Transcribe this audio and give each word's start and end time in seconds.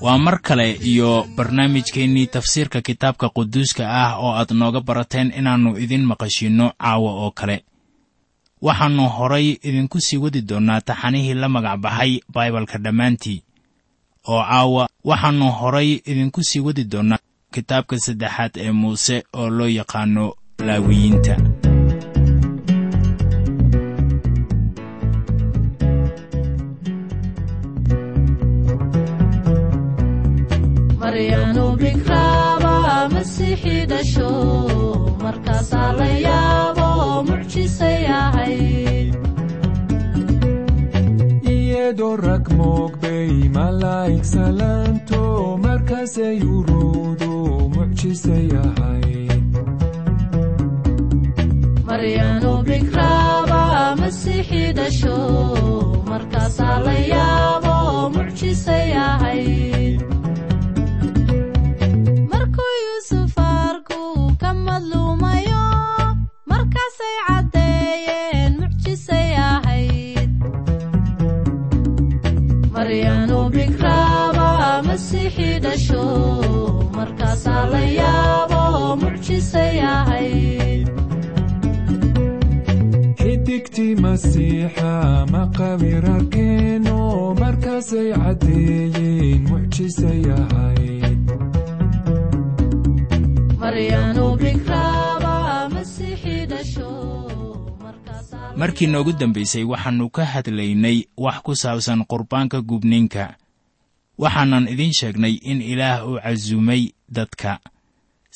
waa 0.00 0.18
mar 0.18 0.40
kale 0.42 0.72
iyo 0.72 1.26
barnaamijkeennii 1.36 2.26
tafsiirka 2.26 2.80
kitaabka 2.80 3.28
quduuska 3.28 3.84
ah 3.90 4.16
oo 4.18 4.32
aad 4.34 4.50
nooga 4.52 4.80
barateen 4.80 5.32
inaannu 5.38 5.78
idin 5.78 6.04
maqashiinno 6.04 6.72
caawa 6.78 7.10
oo 7.24 7.30
kale. 7.30 7.64
Waxaannu 8.62 9.08
horay 9.08 9.48
idinku 9.62 10.00
sii 10.00 10.16
wadi 10.16 10.40
doonnaa 10.42 10.80
taxanihii 10.80 11.34
la 11.34 11.48
magac 11.48 11.80
baxay 11.80 12.20
baibalka 12.34 12.78
dhammaantii. 12.78 13.42
Oo 14.28 14.42
caawa 14.42 14.88
waxaannu 15.04 15.50
horay 15.52 15.90
idinku 16.10 16.42
sii 16.44 16.60
wadi 16.60 16.84
doonnaa 16.84 17.18
kitaabka 17.52 17.98
saddexaad 17.98 18.52
ee 18.56 18.72
muuse 18.72 19.24
oo 19.32 19.50
loo 19.50 19.68
yaqaanno 19.68 20.34
laawiyiinta 20.66 21.36
iyadoo 41.54 42.14
rag 42.26 42.44
moogbay 42.58 43.32
malaa'ig 43.56 44.24
salaanto 44.34 45.22
markaasay 45.64 46.36
urowdo 46.56 47.32
mucjisay 47.74 48.48
ahayd 48.64 49.44
dhasho 54.78 55.16
markaasaa 56.10 56.78
la 56.86 56.94
yaabo 57.12 57.74
mucjisay 58.16 58.88
ahayd 59.08 59.89
arkeeno 86.14 87.34
markaasay 87.40 88.08
caddeeyeen 88.12 89.42
mucjisay 89.50 90.22
ahayd 90.32 91.18
markaasaa 97.82 98.56
markii 98.56 98.86
noogu 98.86 99.12
dambaysay 99.12 99.64
waxaannu 99.64 100.08
ka 100.10 100.24
hadlaynay 100.24 100.98
wax 101.16 101.36
ku 101.42 101.54
saabsan 101.56 102.04
qurbaanka 102.10 102.60
gubniinka 102.60 103.34
waxaanan 104.22 104.68
idiin 104.72 104.94
sheegnay 104.98 105.34
in 105.50 105.58
ilaah 105.72 105.98
uu 106.08 106.18
casuumay 106.24 106.82
dadka 107.16 107.52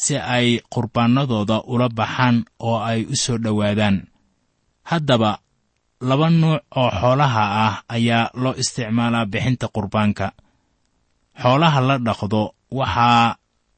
si 0.02 0.14
ay 0.36 0.48
qurbaannadooda 0.72 1.56
ula 1.72 1.88
baxaan 1.98 2.36
oo 2.68 2.78
ay 2.90 3.00
u 3.12 3.14
soo 3.24 3.38
dhowaadaan. 3.44 3.96
Haddaba 4.90 5.30
laba 6.08 6.26
nuuc 6.40 6.62
oo 6.80 6.90
xoolaha 7.00 7.42
ah 7.66 7.74
ayaa 7.96 8.30
loo 8.42 8.54
isticmaalaa 8.62 9.26
bixinta 9.32 9.66
qurbaanka. 9.74 10.26
Xoolaha 11.42 11.80
la 11.88 11.96
dhaqdo 12.06 12.42
waxaa 12.78 13.36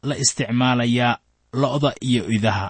la 0.09 0.15
isticmaalayaa 0.23 1.13
lo'da 1.61 1.91
iyo 2.09 2.23
idaha. 2.37 2.69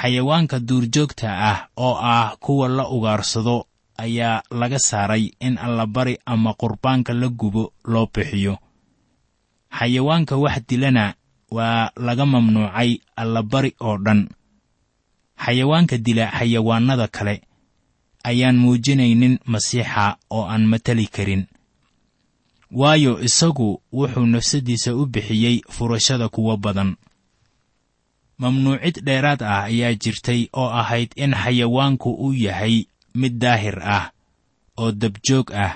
Xayawaanka 0.00 0.56
duurjoogta 0.68 1.28
ah 1.50 1.58
oo 1.86 1.94
ah 2.14 2.36
kuwa 2.44 2.66
la 2.68 2.84
ugaarsado 2.96 3.56
ayaa 3.98 4.42
laga 4.50 4.78
saaray 4.78 5.30
in 5.40 5.58
allabari 5.58 6.18
ama 6.26 6.54
qurbaanka 6.54 7.12
la 7.14 7.28
gubo 7.28 7.72
loo 7.84 8.06
bixiyo. 8.14 8.58
Xayawaanka 9.78 10.36
wax 10.36 10.56
dilana 10.68 11.14
waa 11.50 11.90
laga 11.96 12.26
mamnuucay 12.26 12.98
allabari 13.16 13.74
oo 13.80 13.96
dhan. 13.98 14.28
Xayawaanka 15.44 15.98
dila 15.98 16.30
xayawaannada 16.38 17.08
kale 17.08 17.42
ayaan 18.24 18.56
muujinaynin 18.62 19.38
masiixa 19.46 20.16
oo 20.30 20.44
aan 20.48 20.64
matali 20.66 21.06
karin. 21.06 21.46
Waayo 22.70 23.20
isagu 23.22 23.82
wuxuu 23.92 24.26
nafsaddiisa 24.26 24.94
u 24.94 25.06
bixiyey 25.06 25.60
furashada 25.70 26.28
kuwo 26.28 26.56
badan. 26.56 26.96
Mamnuucid 28.38 29.00
dheeraad 29.04 29.42
ah 29.42 29.64
ayaa 29.70 29.94
jirtay 29.94 30.48
oo 30.52 30.68
ahayd 30.68 31.10
in 31.16 31.32
xayawaanku 31.34 32.10
uu 32.24 32.32
yahay 32.34 32.84
mid 33.20 33.34
daahir 33.42 33.76
ah 33.96 34.06
oo 34.80 34.92
dabjoog 34.92 35.48
ah. 35.64 35.74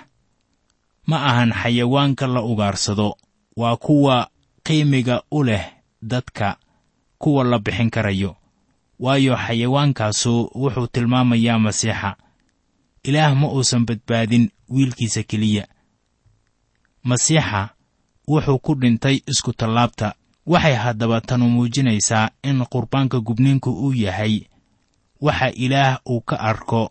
Ma 1.08 1.16
ahan 1.30 1.50
xayawaanka 1.60 2.26
la 2.34 2.40
ugaarsado. 2.42 3.16
Waa 3.56 3.76
kuwa 3.76 4.30
qiimiga 4.64 5.22
u 5.30 5.44
leh 5.44 5.64
dadka 6.02 6.56
kuwa 7.18 7.44
la 7.44 7.58
bixin 7.58 7.90
karayo. 7.90 8.36
Waayo 8.98 9.34
xayawaankaasu 9.36 10.32
wuxuu 10.54 10.86
tilmaamayaa 10.86 11.58
masiixa. 11.58 12.16
Ilaah 13.02 13.32
ma 13.40 13.46
uusan 13.52 13.86
badbaadin 13.88 14.50
wiilkiisa 14.68 15.22
keliya. 15.22 15.64
Masiixa 17.02 17.68
wuxuu 18.28 18.58
ku 18.58 18.72
dhintay 18.80 19.16
isku 19.26 19.52
tallaabta. 19.52 20.14
Waxay 20.46 20.74
haddaba 20.74 21.20
tanu 21.20 21.48
muujinaysaa 21.54 22.30
in 22.42 22.58
qurbaanka 22.72 23.20
gubniinku 23.20 23.70
uu 23.84 23.92
yahay. 24.04 24.34
Waxa 25.20 25.48
ilaah 25.64 26.00
uu 26.06 26.20
ka 26.20 26.36
arko 26.40 26.82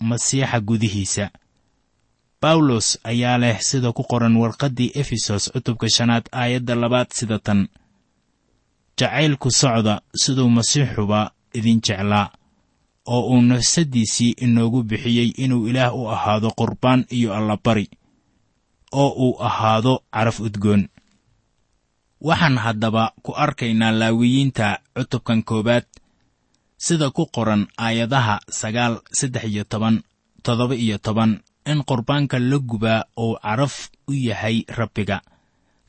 masiixa 0.00 0.60
gudihiisa. 0.60 1.30
Bawlos 2.40 2.98
ayaa 3.04 3.38
leh 3.38 3.60
sida 3.60 3.92
ku 3.92 4.02
qoran 4.04 4.36
warqaddii 4.36 4.92
efesos 4.94 5.48
cutubka 5.52 5.88
shanaad 5.88 6.28
aayadda 6.32 6.74
labaad 6.74 7.08
sida 7.12 7.38
tan. 7.38 7.68
Jacaylku 8.98 9.50
socda 9.50 10.00
siduu 10.14 10.48
masiixuba 10.48 11.30
idin 11.54 11.80
jeclaa 11.80 12.30
oo 13.06 13.20
uu 13.32 13.42
nafsaddiisii 13.42 14.30
inoogu 14.44 14.82
bixiyey 14.82 15.28
inuu 15.36 15.68
ilaah 15.68 15.94
u 15.96 16.08
ahaado 16.10 16.50
qurbaan 16.58 17.04
iyo 17.10 17.34
allabari 17.34 17.88
oo 18.92 19.08
uu 19.24 19.42
ahaado 19.42 20.02
caraf 20.12 20.40
udgoon. 20.40 20.88
Waxaan 22.20 22.58
haddaba 22.58 23.12
ku 23.22 23.32
arkaynaa 23.36 23.92
laawiyiinta 23.92 24.78
cutubkan 24.96 25.42
koowaad 25.42 25.84
sida 26.84 27.08
ku 27.16 27.22
qoran 27.34 27.62
aayadaha 27.84 28.36
sagaal 28.60 28.94
saddex 29.18 29.44
iyo 29.52 29.64
toban 29.72 29.96
toddoba 30.44 30.74
iyo 30.84 30.96
toban 31.06 31.30
in 31.70 31.78
qurbaanka 31.88 32.36
la 32.50 32.58
gubaa 32.70 33.00
uu 33.24 33.34
caraf 33.44 33.74
u 34.08 34.12
yahay 34.28 34.56
rabbiga. 34.78 35.18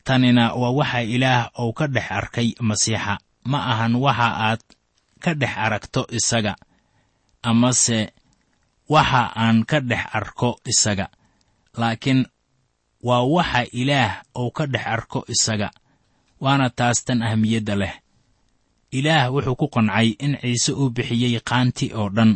Tanina 0.06 0.44
waa 0.60 0.72
waxa 0.78 1.00
ilaah 1.14 1.42
uu 1.62 1.72
ka 1.78 1.86
dhex 1.94 2.06
arkay 2.18 2.48
masiixa. 2.68 3.14
Ma 3.50 3.58
ahan 3.72 3.94
waxa 4.04 4.28
aad 4.48 4.62
ka 5.22 5.30
dhex 5.40 5.52
aragto 5.64 6.02
isaga 6.18 6.52
amase 7.50 7.98
waxa 8.88 9.22
aan 9.42 9.58
ka 9.70 9.78
dhex 9.90 10.04
arko 10.18 10.50
isaga. 10.72 11.06
Laakiin 11.80 12.20
waa 13.08 13.22
waxa 13.34 13.62
ilaah 13.80 14.12
uu 14.40 14.50
ka 14.56 14.64
dhex 14.72 14.84
arko 14.96 15.20
isaga 15.34 15.68
waana 16.40 16.70
taas 16.78 16.98
tan 17.04 17.20
ahmiyadda 17.28 17.74
leh 17.82 17.94
ilaah 18.98 19.32
wuxuu 19.34 19.56
ku 19.60 19.66
qancay 19.74 20.08
in 20.24 20.32
ciise 20.40 20.72
uu 20.72 20.90
bixiyey 20.96 21.40
qaanti 21.48 21.86
oo 21.98 22.08
dhan 22.16 22.32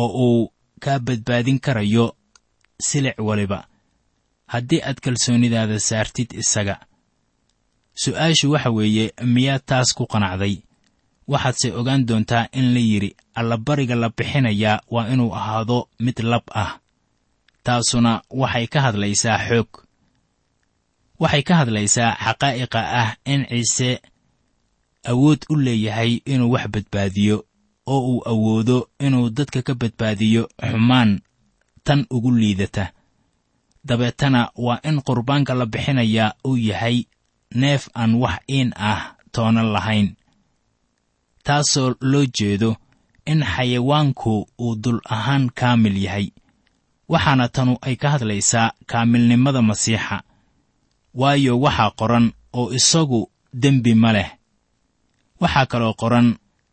oo 0.00 0.08
uu 0.26 0.52
kaa 0.82 0.98
badbaadin 1.06 1.58
karayo 1.64 2.06
silic 2.86 3.18
waliba. 3.18 3.60
Haddii 4.52 4.82
aad 4.82 4.98
kalsoonidaada 5.04 5.78
saartid 5.88 6.32
isaga. 6.42 6.76
Su'aashu 8.02 8.50
waxa 8.52 8.70
weeye 8.70 9.12
miyaad 9.34 9.62
taas 9.66 9.88
ku 9.96 10.04
qanacday? 10.12 10.56
Waxaadse 11.28 11.68
ogaan 11.78 12.06
doontaa 12.08 12.48
in 12.52 12.74
la 12.74 12.80
yidhi 12.80 13.10
allabariga 13.34 13.94
la 13.94 14.08
bixinayaa 14.16 14.80
waa 14.90 15.08
inuu 15.12 15.34
ahaado 15.34 15.88
mid 16.04 16.18
lab 16.20 16.42
ah. 16.54 16.72
Taasuna 17.64 18.22
waxay 18.30 18.66
ka 18.66 18.80
hadlaysaa 18.86 19.38
xoog. 19.48 19.68
Waxay 21.22 21.42
ka 21.42 21.54
hadlaysaa 21.60 22.16
xaqaa'iqa 22.24 22.80
ah 23.02 23.10
in 23.32 23.46
ciise 23.50 23.90
awood 25.10 25.40
u 25.48 25.56
leeyahay 25.56 26.12
inuu 26.24 26.50
wax 26.54 26.66
badbaadiyo 26.74 27.36
oo 27.86 28.00
uu 28.10 28.22
awoodo 28.28 28.88
inuu 29.06 29.30
dadka 29.30 29.62
ka 29.62 29.74
badbaadiyo 29.74 30.42
xumaan 30.70 31.20
tan 31.84 32.06
ugu 32.10 32.30
liidata. 32.30 32.92
Dabeetana 33.84 34.50
waa 34.56 34.78
in 34.88 35.02
qurbaanka 35.02 35.54
la 35.54 35.66
bixinayaa 35.66 36.32
uu 36.46 36.56
yahay 36.56 37.04
neef 37.54 37.88
aan 37.94 38.14
wax 38.22 38.38
iin 38.48 38.70
ah 38.76 39.00
toonan 39.32 39.68
lahayn 39.74 40.08
taasoo 41.44 41.94
loo 42.00 42.24
jeedo 42.38 42.76
in 43.26 43.40
xayawaanku 43.54 44.48
uu 44.58 44.74
dul 44.82 45.00
ahaan 45.04 45.50
kaamil 45.54 45.96
yahay. 46.04 46.26
Waxaana 47.08 47.48
tanu 47.48 47.76
ay 47.86 47.96
ka 47.96 48.08
hadlaysaa 48.14 48.72
kaamilnimada 48.90 49.62
masiixa 49.62 50.22
waayo 51.14 51.60
waxaa 51.60 51.90
qoran 51.98 52.26
oo 52.58 52.66
isagu 52.78 53.20
dembi 53.62 53.94
ma 53.94 54.10
leh 54.16 54.30
waxaa 55.42 55.66
kaloo 55.72 55.94
qoran 56.00 56.28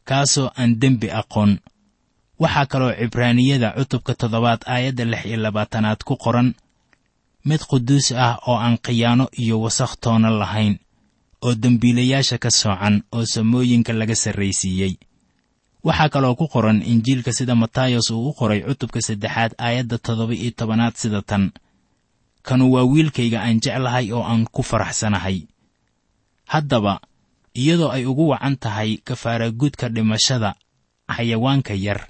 kaasoo 0.10 0.48
aan 0.60 0.72
dembi 0.82 1.08
aqoon. 1.22 1.52
Waxaa 2.42 2.66
kaloo 2.72 2.92
cibraaniyada 3.00 3.70
cutubka 3.78 4.14
toddobaad 4.20 4.62
aayadda 4.74 5.04
lix 5.12 5.22
iyo 5.30 5.38
labaatanaad 5.46 6.00
ku 6.08 6.14
qoran 6.24 6.50
mid 7.48 7.62
quduus 7.70 8.08
ah 8.26 8.36
oo 8.50 8.58
aan 8.66 8.78
khiyaano 8.86 9.26
iyo 9.44 9.56
wasakh 9.64 9.94
toona 10.04 10.30
lahayn 10.42 10.76
oo 11.46 11.54
dembiilayaasha 11.64 12.38
ka 12.44 12.50
soocan 12.60 12.96
oo 13.16 13.24
samooyinka 13.34 13.92
laga 14.00 14.16
sarraysiiyey. 14.24 14.94
Waxaa 15.88 16.10
kaloo 16.14 16.36
ku 16.40 16.46
qoran 16.54 16.80
injiilka 16.92 17.32
sida 17.38 17.56
matayos 17.62 18.08
uu 18.12 18.30
u 18.30 18.34
qoray 18.40 18.60
cutubka 18.68 19.00
saddexaad 19.08 19.52
aayadda 19.66 19.98
toddoba 20.06 20.34
iyo 20.42 20.52
tobanaad 20.60 20.96
sida 21.02 21.22
tan 21.30 21.44
kanu 22.48 22.66
waa 22.74 22.84
wiilkayga 22.92 23.40
aan 23.46 23.58
jeclahay 23.64 24.06
oo 24.16 24.24
aan 24.32 24.44
ku 24.56 24.62
faraxsanahay. 24.70 25.38
Haddaba 26.54 26.94
iyadoo 27.54 27.92
ay 27.92 28.06
ugu 28.06 28.28
wacan 28.30 28.58
tahay 28.58 28.98
kafaaraguudka 28.98 29.90
dhimashada 29.90 30.56
xayawaanka 31.16 31.74
yar 31.74 32.08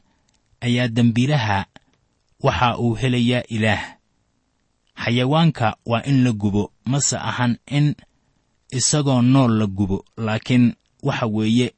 ayaa 0.61 0.87
dembiilaha 0.87 1.65
waxa 2.43 2.77
uu 2.77 2.93
helayaa 2.95 3.43
ilaah. 3.49 3.83
Xayawaanka 5.03 5.77
waa 5.85 6.03
in 6.03 6.23
la 6.23 6.31
gubo 6.31 6.71
mase 6.85 7.17
ahan 7.17 7.57
in 7.67 7.95
isagoo 8.71 9.21
nool 9.21 9.51
la 9.59 9.65
gubo 9.67 10.05
laakiin 10.17 10.75
waxa 11.03 11.25
weeye 11.27 11.73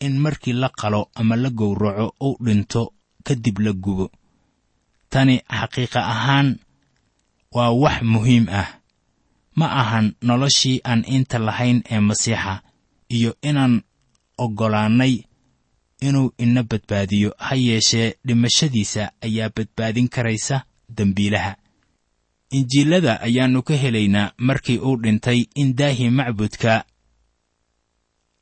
in 0.00 0.18
markii 0.18 0.52
la 0.52 0.68
qalo 0.68 1.10
ama 1.14 1.36
la 1.36 1.50
gowraco 1.50 2.14
uu 2.20 2.36
dhinto 2.44 2.92
kadib 3.26 3.58
la 3.58 3.72
gubo. 3.72 4.10
Tani 5.10 5.36
xaqiiqa 5.58 6.00
ahaan 6.14 6.58
waa 7.52 7.70
wax 7.82 8.02
muhiim 8.02 8.46
ah. 8.50 8.68
Ma 9.58 9.66
ahan 9.80 10.14
noloshii 10.22 10.80
aan 10.84 11.02
inta 11.06 11.38
lahayn 11.38 11.82
ee 11.90 12.00
masiixa 12.00 12.62
iyo 13.08 13.36
inaan 13.42 13.82
oggolaannay 14.38 15.14
inuu 16.00 16.32
ina 16.38 16.62
badbaadiyo 16.62 17.34
ha 17.38 17.54
yeeshee 17.56 18.14
dhimashadiisa 18.26 19.12
ayaa 19.20 19.50
badbaadin 19.56 20.08
karaysa 20.08 20.64
dembiilaha 20.96 21.56
injiilada 22.50 23.20
ayaannu 23.20 23.62
ka 23.62 23.74
helaynaa 23.76 24.32
markii 24.38 24.78
uu 24.78 24.96
dhintay 25.02 25.40
in 25.54 25.74
daahii 25.76 26.10
macbudka 26.10 26.84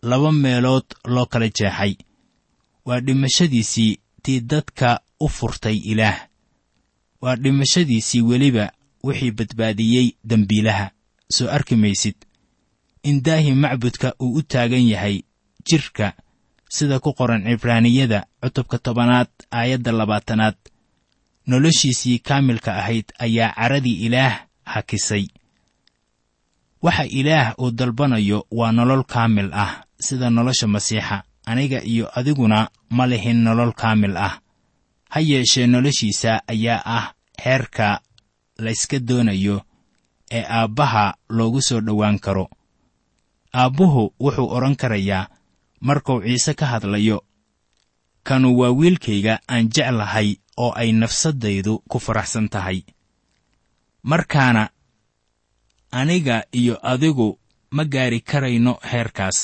laba 0.03 0.33
meelood 0.33 0.85
loo 1.05 1.27
kala 1.27 1.49
jeexay. 1.49 1.95
Waa 2.85 3.01
dhimashadiisii 3.01 3.99
tii 4.23 4.41
dadka 4.41 5.01
u 5.21 5.29
furtay 5.29 5.77
ilaah. 5.77 6.29
Waa 7.21 7.37
dhimashadiisii 7.37 8.23
weliba 8.23 8.73
wixii 9.05 9.31
badbaadiyey 9.31 10.11
dembiilaha 10.25 10.91
soo 11.31 11.49
arki 11.51 11.77
maysid 11.77 12.15
in 13.09 13.23
daahii 13.23 13.55
macbudka 13.63 14.09
uu 14.23 14.35
u 14.39 14.43
taagan 14.43 14.87
yahay 14.93 15.17
jidhka 15.67 16.07
sida 16.75 16.99
ku 17.05 17.11
qoran 17.19 17.47
cibraaniyada 17.47 18.19
cutubka 18.43 18.77
tobanaad 18.79 19.31
aayadda 19.59 19.93
labaatanaad. 19.93 20.57
Noloshiisii 21.47 22.19
kaamilka 22.19 22.71
ahayd 22.81 23.07
ayaa 23.25 23.55
caradii 23.55 23.99
ilaah 24.07 24.35
hakisay. 24.73 25.25
Waxa 26.83 27.05
ilaah 27.19 27.55
uu 27.63 27.71
dalbanayo 27.71 28.47
waa 28.51 28.73
nolol 28.73 29.05
kaamil 29.05 29.51
ah 29.55 29.73
sida 30.07 30.31
nolosha 30.31 30.67
masiixa. 30.67 31.23
Aniga 31.47 31.79
iyo 31.93 32.11
adiguna 32.19 32.69
ma 32.91 33.07
lihin 33.07 33.39
nolol 33.47 33.73
kaamil 33.73 34.17
ah. 34.17 34.35
Ha 35.13 35.21
yeeshee 35.21 35.67
noloshiisa 35.67 36.43
ayaa 36.49 36.83
ah 36.85 37.07
heerka 37.45 38.01
layska 38.59 38.99
doonayo 38.99 39.63
ee 40.31 40.45
aabbaha 40.59 41.15
loogu 41.29 41.63
soo 41.63 41.81
dhowaan 41.81 42.19
karo 42.19 42.51
aabbuhu 43.61 44.03
wuxuu 44.25 44.49
odhan 44.57 44.77
karayaa 44.83 45.29
markuu 45.87 46.19
ciise 46.27 46.53
ka 46.61 46.67
hadlayo 46.73 47.19
kanu 48.27 48.49
waa 48.59 48.73
wiilkayga 48.79 49.35
aan 49.53 49.65
jeclahay 49.75 50.29
oo 50.65 50.73
ay 50.81 50.91
nafsaddaydu 50.93 51.73
ku 51.91 51.99
faraxsan 52.07 52.49
tahay. 52.55 52.79
Markaana 54.03 54.65
aniga 55.91 56.37
iyo 56.61 56.75
adigu 56.93 57.39
ma 57.71 57.85
gaari 57.85 58.21
karayno 58.21 58.73
heerkaas. 58.91 59.39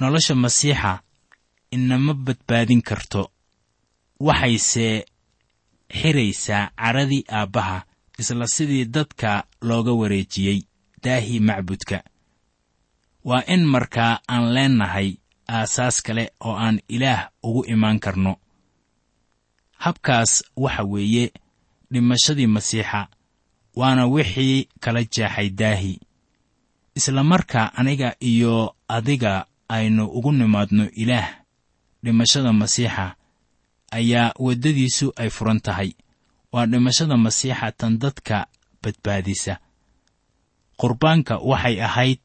Nolosha 0.00 0.34
masiixa 0.34 0.92
inama 1.70 2.14
badbaadin 2.14 2.82
karto. 2.88 3.22
Waxayse 4.20 4.86
xiraysaa 5.98 6.70
caradii 6.76 7.24
aabbaha 7.38 7.78
isla 8.18 8.46
sidii 8.46 8.84
dadka 8.84 9.44
looga 9.68 9.92
wareejiyey 10.00 10.58
daahii 11.02 11.40
macbudka 11.40 11.98
waa 13.24 13.42
in 13.46 13.64
markaa 13.66 14.20
aan 14.28 14.44
leennahay 14.54 15.08
aasaas 15.48 16.02
kale 16.02 16.24
oo 16.40 16.54
aan 16.64 16.80
ilaah 16.88 17.30
ugu 17.42 17.64
imaan 17.72 18.00
karno. 18.00 18.36
Habkaas 19.84 20.44
waxa 20.56 20.82
weeye 20.84 21.32
dhimashadii 21.92 22.46
masiixa 22.46 23.08
waana 23.76 24.06
wixii 24.06 24.68
kala 24.80 25.04
jeexay 25.04 25.50
daahi. 25.50 26.00
Isla 26.94 27.22
markaa 27.24 27.72
aniga 27.74 28.14
iyo 28.20 28.74
adiga 28.88 29.46
aynu 29.68 30.04
ugu 30.06 30.32
nimaadno 30.32 30.90
ilaah 31.02 31.28
dhimashada 32.04 32.52
masiixa 32.52 33.16
ayaa 33.90 34.32
waddadiisu 34.38 35.12
ay 35.16 35.30
furan 35.30 35.60
tahay. 35.60 35.92
Waa 36.52 36.66
dhimashada 36.66 37.16
masiixa 37.16 37.72
tan 37.72 37.98
dadka 37.98 38.46
badbaadisa. 38.82 39.58
Qurbaanka 40.80 41.38
waxay 41.38 41.76
ahayd 41.82 42.20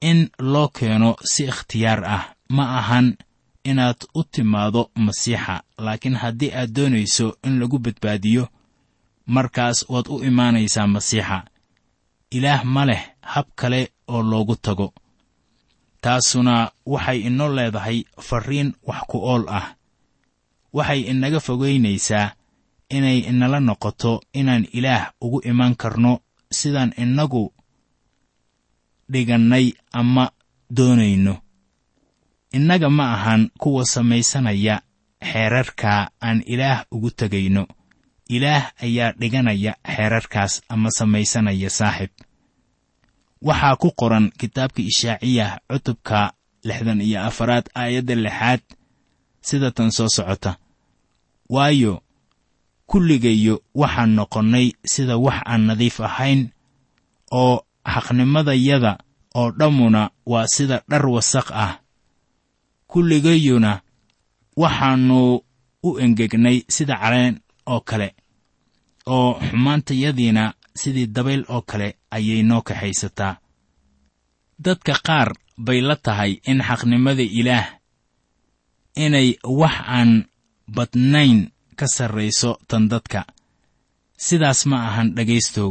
in 0.00 0.30
loo 0.38 0.68
keeno 0.68 1.16
si 1.24 1.44
ikhtiyaar 1.44 2.04
ah. 2.04 2.24
Ma 2.48 2.78
ahan 2.78 3.16
inaad 3.64 3.96
u 4.14 4.24
timaado 4.24 4.90
masiixa 4.94 5.62
laakiin 5.78 6.16
haddii 6.16 6.52
aad 6.54 6.70
doonayso 6.76 7.36
in 7.44 7.60
lagu 7.60 7.78
badbaadiyo 7.78 8.48
markaas 9.26 9.84
waad 9.88 10.06
u 10.08 10.22
imaanaysaa 10.24 10.86
masiixa. 10.86 11.44
Ilaah 12.30 12.64
ma 12.64 12.84
leh 12.86 13.02
hab 13.20 13.46
kale 13.54 13.92
oo 14.08 14.22
loogu 14.22 14.56
tago. 14.56 14.94
Taasuna 16.00 16.70
waxay 16.86 17.18
inoo 17.20 17.48
leedahay 17.56 18.04
farriin 18.20 18.74
wax 18.86 19.00
ku 19.08 19.18
ool 19.18 19.44
ah. 19.48 19.74
Waxay 20.72 21.00
inaga 21.00 21.40
fogaynaysaa 21.40 22.32
inay 22.90 23.18
inala 23.18 23.60
noqoto 23.60 24.20
inaan 24.32 24.64
ilaah 24.72 25.12
ugu 25.20 25.40
imaan 25.44 25.74
karno 25.76 26.20
sidaan 26.50 26.92
innagu 26.96 27.52
dhigannay 29.12 29.72
ama 29.92 30.30
doonayno. 30.70 31.34
Innaga 32.52 32.88
ma 32.90 33.12
ahan 33.14 33.50
kuwa 33.58 33.84
samaysanaya 33.84 34.82
xeerarka 35.20 36.10
aan 36.22 36.42
ilaah 36.46 36.84
ugu 36.90 37.10
tegayno. 37.10 37.66
Ilaah 38.28 38.72
ayaa 38.82 39.12
dhiganaya 39.20 39.72
xeerarkaas 39.94 40.62
ama 40.68 40.90
samaysanaya 40.90 41.70
saaxib. 41.70 42.10
Waxaa 43.42 43.76
ku 43.76 43.88
qoran 44.00 44.30
kitaabka 44.38 44.82
ishaaciyah 44.82 45.60
cutubka 45.70 46.32
lixdan 46.64 47.00
iyo 47.00 47.20
afaraad 47.28 47.66
aayadda 47.74 48.14
lixaad 48.14 48.60
sida 49.40 49.70
tan 49.70 49.90
soo 49.90 50.08
socota. 50.08 50.56
Waayo 51.48 52.02
kulligayo 52.86 53.62
waxaan 53.74 54.10
noqonnay 54.18 54.72
sida 54.84 55.16
wax 55.16 55.38
aan 55.44 55.62
nadiif 55.68 56.00
ahayn 56.00 56.50
oo 57.32 57.64
xaqnimadayada 57.94 58.92
oo 59.40 59.50
dhammuna 59.58 60.02
waa 60.26 60.46
sida 60.54 60.76
dhar 60.90 61.04
wasaq 61.14 61.48
ah. 61.64 61.72
Kulligayuna 62.90 63.72
waxaannu 64.56 65.18
u 65.82 65.90
engegnay 66.04 66.58
sida 66.74 66.94
caleen 67.02 67.34
oo 67.72 67.80
kale 67.88 68.08
oo 69.06 69.30
xumaantayadiina 69.48 70.44
sidii 70.80 71.06
dabayl 71.14 71.42
oo 71.48 71.62
kale 71.70 71.88
ayay 72.16 72.42
noo 72.48 72.62
kaxaysataa 72.68 73.34
dadka 74.64 74.92
qaar 75.06 75.28
bay 75.66 75.80
la 75.88 75.96
tahay 75.96 76.32
in 76.50 76.58
xaqnimada 76.68 77.22
ilaah 77.40 77.66
inay 79.04 79.28
wax 79.60 79.76
aan 79.96 80.10
badnayn 80.74 81.38
ka 81.78 81.86
sarrayso 81.86 82.50
tan 82.68 82.88
dadka. 82.92 83.20
Sidaas 84.26 84.66
ma 84.66 84.76
ahan 84.88 85.14
dhegaystow 85.16 85.70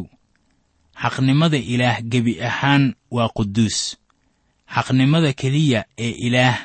xaqnimada 1.02 1.58
ilaah 1.58 2.02
gebi 2.12 2.34
ahaan 2.42 2.96
waa 3.12 3.30
quduus. 3.38 3.98
Xaqnimada 4.74 5.34
keliya 5.34 5.86
ee 5.98 6.14
ilaah 6.28 6.58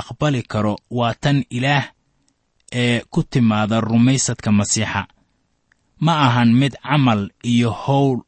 aqbali 0.00 0.42
karo 0.42 0.74
waa 0.90 1.14
tan 1.22 1.44
ilaah 1.50 1.84
ee 2.72 3.00
ku 3.12 3.22
timaada 3.22 3.80
rumaysadka 3.80 4.50
masiixa. 4.52 5.02
Ma 6.04 6.12
ahan 6.26 6.50
mid 6.60 6.74
camal 6.82 7.30
iyo 7.42 7.70
howl 7.70 8.18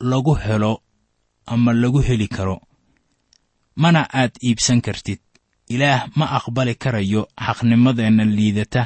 lagu 0.00 0.34
helo 0.34 0.82
ama 1.46 1.72
lagu 1.72 2.00
heli 2.08 2.28
karo. 2.28 2.60
Mana 3.76 4.08
aad 4.12 4.32
iibsan 4.42 4.80
kartid. 4.80 5.20
Ilaah 5.68 6.06
ma 6.16 6.26
aqbali 6.38 6.74
karayo 6.74 7.22
xaqnimadeenna 7.46 8.24
liidata 8.24 8.82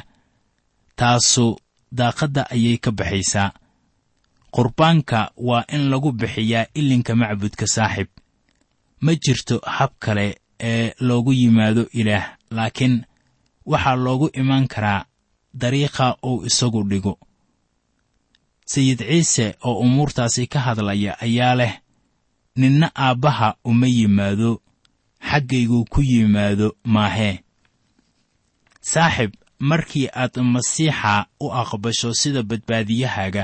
taasu 0.95 1.57
daaqadda 1.91 2.41
ayay 2.53 2.77
ka 2.77 2.91
baxaysaa 2.91 3.53
qurbaanka 4.55 5.31
waa 5.47 5.65
in 5.75 5.89
lagu 5.91 6.11
bixiyaa 6.11 6.65
ilinka 6.79 7.15
macbudka 7.15 7.65
saaxib. 7.75 8.07
Ma 9.03 9.11
jirto 9.23 9.55
hab 9.75 9.91
kale 9.99 10.27
ee 10.59 10.93
loogu 10.99 11.33
yimaado 11.33 11.83
ilaah 11.99 12.25
laakiin 12.55 12.95
waxaa 13.65 13.95
loogu 14.05 14.27
imaan 14.39 14.67
karaa 14.73 15.05
dariiqa 15.61 16.05
uu 16.29 16.45
isagu 16.49 16.83
dhigo. 16.89 17.13
Sayid 18.71 18.99
ciise 19.09 19.55
oo 19.67 19.79
umuurtaasi 19.83 20.47
ka 20.47 20.59
hadlaya 20.65 21.11
ayaa 21.25 21.55
leh 21.55 21.73
ninna 22.55 22.87
aabbaha 22.95 23.49
uma 23.69 23.87
yimaado 23.87 24.61
xaggayguu 25.29 25.85
ku 25.91 26.01
yimaado 26.01 26.67
maahee 26.93 27.35
saaxib 28.91 29.31
markii 29.59 30.07
aad 30.21 30.35
masiixa 30.53 31.25
u 31.39 31.47
aqbasho 31.61 32.09
sida 32.13 32.43
badbaadiyahaaga 32.49 33.43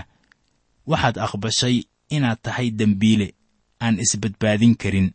waxaad 0.87 1.17
aqbashay 1.25 1.75
inaad 2.15 2.39
tahay 2.41 2.71
dembiile 2.71 3.27
aan 3.83 3.99
isbadbaadin 3.99 4.75
karin. 4.81 5.09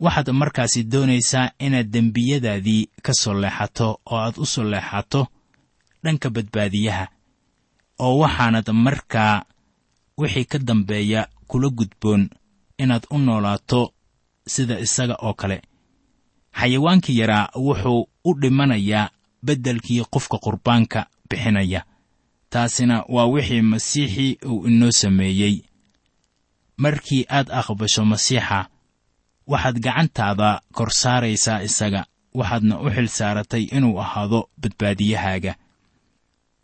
Waxaad 0.00 0.28
markaasi 0.32 0.80
doonaysaa 0.92 1.50
inaad 1.66 1.88
dembiyadaadii 1.92 2.82
ka 3.02 3.12
soo 3.20 3.34
leexato 3.42 4.00
oo 4.10 4.18
aad 4.18 4.36
u 4.38 4.46
soo 4.46 4.64
leexato 4.64 5.26
dhanka 6.04 6.30
badbaadiyaha 6.30 7.06
oo 7.98 8.18
waxaanad 8.22 8.68
markaa 8.72 9.44
wixii 10.18 10.44
ka 10.44 10.58
dambeeya 10.58 11.28
kula 11.48 11.68
gudboon 11.68 12.22
inaad 12.78 13.04
u 13.10 13.18
noolaato 13.18 13.92
sida 14.46 14.78
isaga 14.80 15.14
oo 15.26 15.34
kale. 15.34 15.62
Xayawaankii 16.58 17.18
yaraa 17.20 17.48
wuxuu 17.56 18.08
u 18.24 18.34
dhimanayaa 18.40 19.10
beddelkii 19.42 20.04
qofka 20.10 20.38
qurbaanka 20.44 21.06
bixinaya 21.28 21.84
taasina 22.50 22.96
waa 23.14 23.26
wixii 23.32 23.62
masiixii 23.62 24.38
uu 24.50 24.66
inoo 24.68 24.90
sameeyey. 25.00 25.54
Markii 26.76 27.24
aad 27.36 27.48
aqbasho 27.60 28.04
masiixa 28.04 28.58
waxaad 29.46 29.76
gacantaada 29.84 30.60
kor 30.76 30.90
saaraysaa 31.00 31.62
isaga 31.68 32.02
waxaadna 32.38 32.74
u 32.80 32.90
xil 32.94 33.08
saaratay 33.18 33.62
inuu 33.76 34.00
ahaado 34.00 34.40
badbaadiyahaaga. 34.60 35.52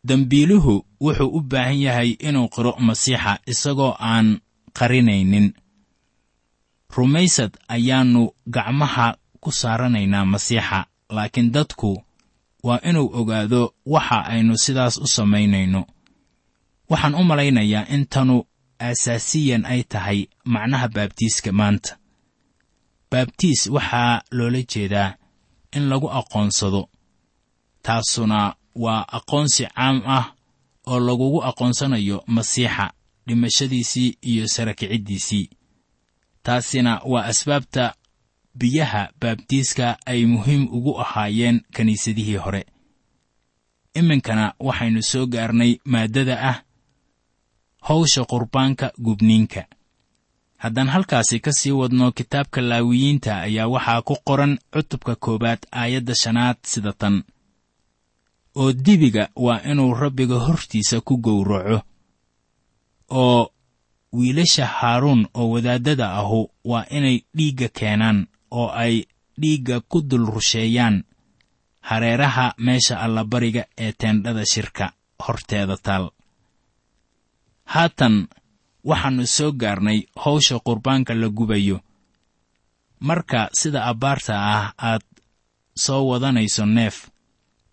Dembiiluhu 0.08 0.74
wuxuu 1.00 1.30
u 1.36 1.40
baahan 1.50 1.80
yahay 1.86 2.10
inuu 2.28 2.48
qiro 2.54 2.72
masiixa 2.86 3.32
isagoo 3.52 3.92
aan 4.10 4.40
qarinaynin. 4.78 5.46
Rumaysad 6.96 7.52
ayaannu 7.68 8.22
gacmaha 8.54 9.16
ku 9.42 9.50
saaranaynaa 9.52 10.24
masiixa 10.24 10.78
laakiin 11.10 11.50
dadku 11.54 12.02
waa 12.66 12.80
inuu 12.88 13.08
ogaado 13.20 13.62
waxa 13.94 14.18
aynu 14.32 14.54
sidaas 14.64 14.94
u 14.96 15.06
samaynayno. 15.16 15.82
Waxaan 16.90 17.14
u 17.14 17.22
malaynayaa 17.30 17.88
in 17.94 18.02
tanu 18.12 18.36
asaasiyan 18.88 19.64
ay 19.72 19.82
tahay 19.92 20.18
macnaha 20.52 20.88
baabtiiska 20.94 21.50
maanta. 21.60 21.92
Baabtiis 23.10 23.60
waxaa 23.74 24.22
loola 24.36 24.60
jeedaa 24.72 25.10
in 25.76 25.84
lagu 25.90 26.08
aqoonsado. 26.18 26.82
Taasuna 27.84 28.40
waa 28.84 29.02
aqoonsi 29.16 29.64
caam 29.76 29.96
ah 30.16 30.26
oo 30.90 31.00
lagugu 31.06 31.38
aqoonsanayo 31.48 32.18
masiixa 32.34 32.86
dhimashadiisii 33.26 34.08
iyo 34.30 34.44
sara 34.54 34.74
kiciddiisii 34.78 35.46
taasina 36.42 37.00
waa 37.04 37.24
asbaabta 37.30 37.84
biyaha 38.58 39.02
baabtiiska 39.20 39.86
ay 40.06 40.20
muhiim 40.26 40.62
ugu 40.76 40.92
ahaayeen 41.00 41.60
kiniisadihii 41.74 42.36
hore. 42.44 42.62
Iminkana 43.94 44.54
waxaynu 44.60 45.02
soo 45.02 45.26
gaarnay 45.26 45.72
maaddada 45.84 46.36
ah 46.50 46.58
hawsha 47.88 48.24
qurbaanka 48.24 48.92
gubniinka. 49.04 49.62
Haddaan 50.56 50.88
halkaasi 50.88 51.40
ka 51.40 51.52
sii 51.52 51.70
wadno 51.80 52.12
kitaabka 52.12 52.60
laawiyiinta 52.60 53.32
ayaa 53.46 53.68
waxaa 53.74 54.02
ku 54.02 54.14
qoran 54.26 54.58
cutubka 54.72 55.14
koowaad 55.24 55.58
aayadda 55.72 56.14
shanaad 56.14 56.56
sida 56.62 56.92
tan. 56.92 57.22
Oo 58.56 58.72
dibiga 58.72 59.28
waa 59.36 59.60
inuu 59.70 59.94
rabbiga 59.94 60.34
hortiisa 60.46 61.00
ku 61.00 61.16
gowraco 61.16 61.82
oo 63.10 63.50
wiilasha 64.12 64.66
haaruun 64.66 65.26
oo 65.34 65.50
wadaaddada 65.50 66.06
ahu 66.20 66.50
waa 66.64 66.84
inay 66.90 67.20
dhiigga 67.36 67.68
keenaan 67.68 68.26
oo 68.60 68.68
ay 68.84 68.94
dhiigga 69.40 69.76
ku 69.90 69.98
dul 70.08 70.24
rusheeyaan 70.34 70.96
hareeraha 71.88 72.46
meesha 72.66 72.94
allabariga 73.04 73.62
ee 73.84 73.92
teendhada 74.00 74.44
shirka 74.52 74.86
horteeda 75.24 75.76
taal. 75.86 76.04
Haatan 77.72 78.14
waxaannu 78.88 79.24
soo 79.36 79.50
gaarnay 79.62 79.98
hawsha 80.22 80.56
qurbaanka 80.66 81.12
la 81.20 81.28
gubayo. 81.38 81.78
Marka 83.06 83.40
sida 83.58 83.80
abbaarta 83.90 84.34
ah 84.54 84.66
aad 84.88 85.04
soo 85.84 86.02
wadanayso 86.10 86.64
neef 86.76 86.96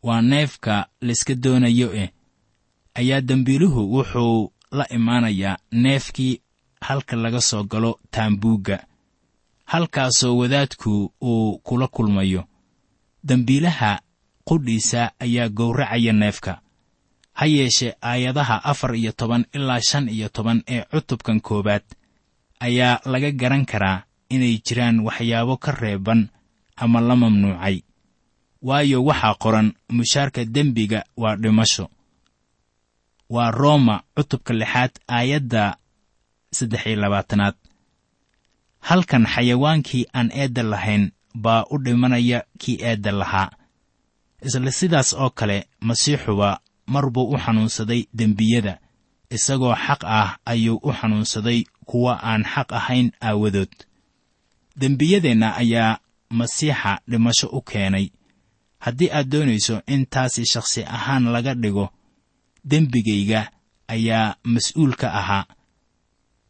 waa 0.07 0.21
neefka 0.31 0.75
layska 1.05 1.33
doonayo 1.43 1.87
eh. 2.03 2.09
Ayaa 2.99 3.21
dembiiluhu 3.27 3.81
wuxuu 3.95 4.51
la 4.77 4.85
imaanayaa 4.97 5.57
neefkii 5.83 6.33
halka 6.87 7.15
laga 7.23 7.41
soo 7.49 7.63
galo 7.71 7.91
taambuugga 8.13 8.77
halkaasoo 9.65 10.38
wadaadku 10.38 11.13
uu 11.22 11.58
kula 11.58 11.88
kulmayo. 11.88 12.43
Dembiilaha 13.24 14.00
qudhiisa 14.46 15.12
ayaa 15.20 15.50
gowracaya 15.50 16.13
neefka. 16.13 16.62
Ha 17.34 17.46
yeeshee 17.46 17.93
aayadaha 18.01 18.63
afar 18.63 18.96
iyo 18.96 19.12
toban 19.12 19.46
ilaa 19.53 19.82
shan 19.82 20.10
iyo 20.10 20.29
toban 20.29 20.63
ee 20.67 20.84
cutubkan 20.91 21.41
koowaad 21.41 21.84
ayaa 22.60 23.00
laga 23.05 23.32
garan 23.32 23.65
karaa 23.65 24.03
inay 24.29 24.58
jiraan 24.65 25.00
waxyaabo 25.00 25.58
ka 25.58 25.72
reeban 25.72 26.29
ama 26.75 27.01
la 27.01 27.15
mamnuucay. 27.15 27.82
Waayo 28.62 29.03
waxaa 29.05 29.36
qoran 29.36 29.74
mushaarka 29.89 30.46
dembiga 30.46 31.03
waa 31.17 31.36
dhimasho. 31.36 31.89
Waa 33.29 33.51
rooma 33.51 34.03
cutubka 34.15 34.53
lixaad 34.53 34.91
aayadda 35.08 35.77
saddex 36.51 36.86
iyo 36.86 36.96
labaatanaad 36.96 37.55
halkan 38.89 39.25
xayawaankii 39.33 40.05
aan 40.13 40.29
eedda 40.41 40.63
lahayn 40.71 41.11
baa 41.43 41.63
u 41.73 41.77
dhimanaya 41.85 42.39
kii 42.61 42.77
eedda 42.89 43.11
lahaa. 43.11 43.49
Isla 44.45 44.71
sidaas 44.71 45.13
oo 45.13 45.29
kale 45.29 45.57
masiixuba 45.87 46.59
mar 46.93 47.05
buu 47.13 47.31
u 47.33 47.37
xanuunsaday 47.43 48.01
dembiyada 48.17 48.73
isagoo 49.35 49.75
xaq 49.85 50.01
ah 50.19 50.29
ayuu 50.45 50.77
u 50.83 50.91
xanuunsaday 50.99 51.59
kuwa 51.89 52.13
aan 52.29 52.43
xaq 52.53 52.69
ahayn 52.79 53.11
aawadood. 53.21 53.73
Dembiyadeenna 54.79 55.55
ayaa 55.55 55.99
masiixa 56.29 56.91
dhimasho 57.09 57.47
u 57.47 57.61
keenay. 57.61 58.07
Haddii 58.83 59.09
aad 59.11 59.27
doonayso 59.31 59.81
in 59.87 60.05
taasi 60.05 60.45
shakhsi 60.45 60.83
ahaan 60.83 61.25
laga 61.33 61.53
dhigo 61.55 61.89
dembigayga 62.69 63.41
ayaa 63.87 64.35
mas'uul 64.43 64.93
ka 64.95 65.07
ahaa. 65.13 65.45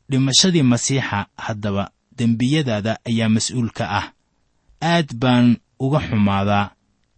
Dhimashadii 0.10 0.64
masiixa 0.64 1.20
haddaba 1.38 1.92
dembiyadaada 2.18 2.98
ayaa 3.10 3.30
mas'uul 3.30 3.70
ka 3.72 3.86
ah. 4.00 4.06
Aad 4.82 5.14
baan 5.16 5.58
uga 5.80 6.00
xumaadaa 6.00 6.72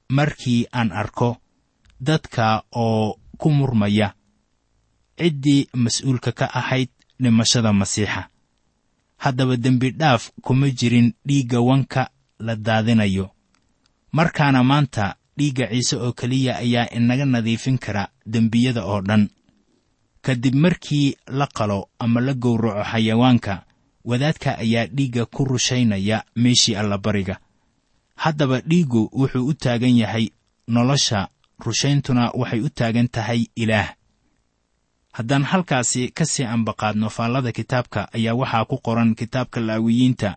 markii 0.10 0.66
aan 0.72 0.92
arko 0.92 1.38
dadka 2.00 2.64
oo 2.72 3.18
ku 3.38 3.50
murmaya. 3.52 4.14
Ciddii 5.18 5.68
mas'uulka 5.74 6.32
ka 6.32 6.46
ahayd 6.54 6.90
dhimashada 7.20 7.74
masiixa. 7.74 8.30
Haddaba 9.18 9.58
dembidhaaf 9.58 10.32
kuma 10.42 10.70
jirin 10.70 11.14
dhiigga 11.28 11.60
wanka 11.62 12.10
la 12.40 12.56
daadinayo. 12.56 13.32
Markaana 14.12 14.64
maanta 14.64 15.16
dhiigga 15.38 15.68
ciise 15.72 15.96
oo 15.98 16.12
keliya 16.14 16.58
ayaa 16.58 16.90
inaga 16.98 17.26
nadiifin 17.26 17.78
kara 17.78 18.10
dembiyada 18.26 18.86
oo 18.86 19.02
dhan. 19.02 19.30
Kadib 20.22 20.56
markii 20.56 21.16
la 21.28 21.48
qalo 21.48 21.90
ama 22.00 22.22
la 22.22 22.34
gowraco 22.34 22.84
xayawaanka 22.92 23.64
wadaadka 24.06 24.58
ayaa 24.64 24.86
dhiigga 24.96 25.26
ku 25.26 25.46
rushaynaya 25.46 26.24
meeshii 26.36 26.76
allabariga. 26.76 27.36
Haddaba 28.16 28.60
dhiiggu 28.62 29.10
wuxuu 29.14 29.48
u 29.48 29.54
taagan 29.54 29.98
yahay 29.98 30.30
nolosha 30.68 31.28
rushayntuna 31.66 32.32
waxay 32.40 32.60
u 32.62 32.70
taagan 32.70 33.08
tahay 33.08 33.42
ilaah. 33.56 33.90
Haddaan 35.16 35.44
halkaasi 35.44 36.12
ka 36.18 36.26
sii 36.26 36.44
ambaqaadno 36.44 37.10
faallada 37.10 37.52
kitaabka 37.52 38.10
ayaa 38.14 38.36
waxaa 38.36 38.66
ku 38.70 38.78
qoran 38.86 39.16
kitaabka 39.16 39.60
laawiyiinta 39.68 40.30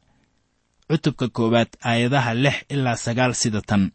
cutubka 0.88 1.28
koowaad 1.28 1.68
aayadaha 1.84 2.34
lix 2.34 2.56
ilaa 2.68 2.96
sagaal 2.96 3.34
sida 3.34 3.60
tan. 3.60 3.90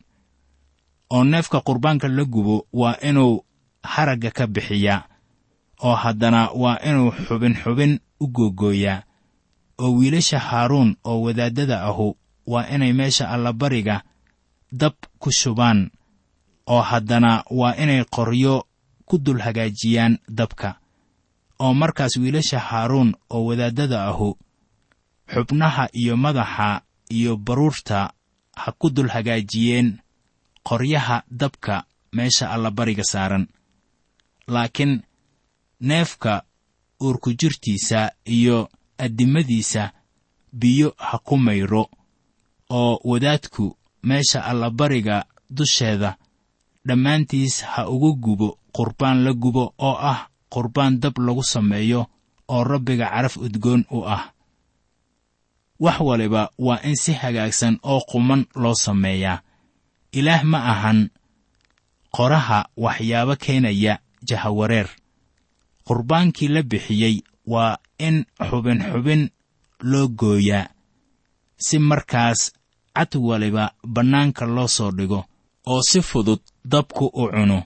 Oo 1.13 1.23
neefka 1.23 1.61
qurbaanka 1.61 2.07
la 2.07 2.23
gubo 2.25 2.67
waa 2.73 2.97
inuu 3.09 3.45
haragga 3.83 4.31
ka 4.31 4.47
bixiyaa 4.47 5.01
oo 5.83 5.95
haddana 5.95 6.49
waa 6.61 6.77
inuu 6.89 7.11
xubin 7.27 7.55
xubin 7.63 7.99
u 8.19 8.27
googooyaa 8.27 9.03
oo 9.77 9.91
wiilasha 9.97 10.39
haaruun 10.39 10.95
oo 11.03 11.21
wadaaddada 11.21 11.81
ahu 11.83 12.17
waa 12.47 12.67
inay 12.69 12.93
meesha 12.93 13.29
allabariga 13.29 14.03
dab 14.71 14.93
ku 15.19 15.31
shubaan 15.31 15.91
oo 16.67 16.81
haddana 16.81 17.43
waa 17.49 17.75
inay 17.75 18.03
qoryo 18.15 18.67
ku 19.05 19.17
dul 19.17 19.39
hagaajiyaan 19.45 20.17
dabka. 20.29 20.79
Oo 21.59 21.73
markaas 21.73 22.17
wiilasha 22.17 22.59
haaruun 22.59 23.15
oo 23.29 23.45
wadaaddada 23.45 24.05
ahu 24.05 24.37
xubnaha 25.33 25.89
iyo 25.93 26.17
madaxa 26.17 26.81
iyo 27.09 27.37
baruurta 27.37 28.13
ha 28.55 28.71
ku 28.71 28.89
dul 28.89 29.09
hagaajiyeen 29.09 29.99
qoryaha 30.63 31.23
dabka 31.31 31.83
meesha 32.11 32.49
allabariga 32.51 33.03
saaran. 33.03 33.47
Laakiin 34.47 35.03
neefka 35.79 36.43
uurku 37.01 37.33
jirtiisa 37.33 38.11
iyo 38.25 38.69
addimadiisa 38.97 39.91
biyo 40.53 40.93
ha 40.97 41.17
ku 41.17 41.37
mayro 41.37 41.89
oo 42.69 42.99
wadaadku 43.03 43.77
meesha 44.03 44.45
allabariga 44.45 45.25
dusheeda 45.49 46.17
dhammaantiis 46.85 47.63
ha 47.63 47.89
ugu 47.89 48.15
gubo 48.15 48.57
qurbaan 48.75 49.23
la 49.23 49.33
gubo 49.33 49.73
oo 49.77 49.97
ah 49.97 50.27
qurbaan 50.49 50.99
dab 50.99 51.17
lagu 51.17 51.43
sameeyo 51.43 52.05
oo 52.47 52.63
rabbiga 52.63 53.09
caraf 53.09 53.37
udgoon 53.37 53.85
u 53.91 54.05
ah. 54.07 54.29
Wax 55.79 55.99
waliba 55.99 56.51
waa 56.59 56.79
in 56.83 56.95
si 56.95 57.13
hagaagsan 57.13 57.79
oo 57.83 58.01
quman 58.11 58.45
loo 58.55 58.75
sameeyaa 58.75 59.41
ilaah 60.11 60.43
ma 60.43 60.59
ahan 60.71 61.09
qoraha 62.11 62.69
waxyaabo 62.77 63.35
keenaya 63.35 63.99
jahawareer. 64.27 64.89
Qurbaankii 65.87 66.47
la 66.47 66.61
bixiyey 66.63 67.23
waa 67.45 67.77
in 67.97 68.25
xubin 68.49 68.79
xubin 68.91 69.29
loo 69.79 70.07
gooyaa 70.07 70.69
si 71.57 71.79
markaas 71.79 72.51
cad 72.95 73.11
waliba 73.27 73.73
bannaanka 73.93 74.45
loo 74.45 74.67
soo 74.67 74.91
dhigo 74.91 75.25
oo 75.65 75.81
si 75.89 76.01
fudud 76.01 76.39
dabku 76.65 77.05
u 77.05 77.27
cuno. 77.31 77.63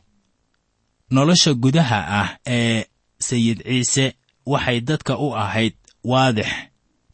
Nolosha 1.12 1.54
gudaha 1.54 2.00
ah 2.22 2.30
ee 2.48 2.86
sayid 3.20 3.60
ciise 3.64 4.06
waxay 4.46 4.80
dadka 4.82 5.18
u 5.18 5.36
ahayd 5.36 5.76
waadix 6.04 6.48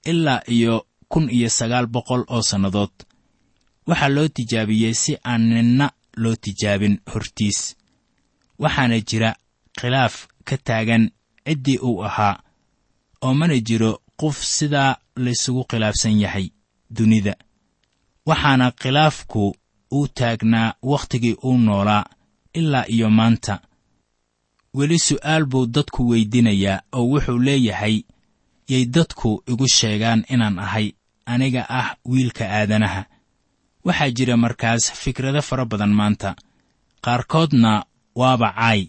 ilaa 0.05 0.41
iyo 0.48 0.86
kun 1.08 1.29
iyo 1.29 1.50
sagaal 1.50 1.88
boqol 1.88 2.24
oo 2.27 2.41
sannadood. 2.41 2.93
Waxaa 3.88 4.10
loo 4.15 4.27
tijaabiyey 4.27 4.93
si 4.93 5.17
aan 5.24 5.41
ninna 5.50 5.91
loo 6.17 6.36
tijaabin 6.36 7.00
hortiis. 7.13 7.75
Waxaana 8.60 9.00
jira 9.00 9.36
khilaaf 9.80 10.28
ka 10.47 10.58
taagan 10.58 11.04
ciddii 11.45 11.78
uu 11.88 12.04
ahaa 12.04 12.42
oo 13.25 13.33
mana 13.39 13.55
jiro 13.67 13.91
qof 14.21 14.38
sidaa 14.55 14.91
laysugu 15.23 15.63
khilaafsan 15.69 16.15
yahay 16.23 16.47
dunida. 16.95 17.33
Waxaana 18.27 18.67
khilaafku 18.81 19.43
uu 19.97 20.07
taagnaa 20.17 20.73
wakhtigii 20.91 21.36
uu 21.47 21.57
noolaa 21.57 22.03
ilaa 22.59 22.86
iyo 22.95 23.09
maanta. 23.09 23.53
Weli 24.73 24.99
su'aal 24.99 25.45
buu 25.51 25.65
dadku 25.75 26.01
weydinayaa 26.09 26.81
oo 26.97 27.03
wuxuu 27.12 27.39
leeyahay 27.45 27.95
yay 28.71 28.86
dadku 28.95 29.43
igu 29.51 29.67
sheegaan 29.77 30.21
inaan 30.33 30.59
ahay 30.65 30.88
aniga 31.25 31.65
ah 31.79 31.95
wiilka 32.09 32.45
aadanaha. 32.57 33.01
Waxaa 33.86 34.09
jira 34.15 34.38
markaas 34.38 34.83
fikrado 35.01 35.41
fara 35.41 35.65
badan 35.65 35.93
maanta. 35.99 36.29
Qaarkoodna 37.03 37.71
waaba 38.15 38.49
caay. 38.57 38.81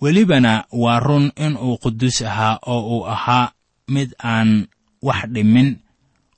Welibana 0.00 0.64
waa 0.72 1.00
run 1.00 1.32
inuu 1.36 1.78
quduus 1.82 2.22
ahaa 2.22 2.58
oo 2.66 2.80
uu 2.98 3.06
ahaa 3.06 3.52
mid 3.88 4.14
aan 4.18 4.66
wax 5.02 5.26
dhimin 5.30 5.78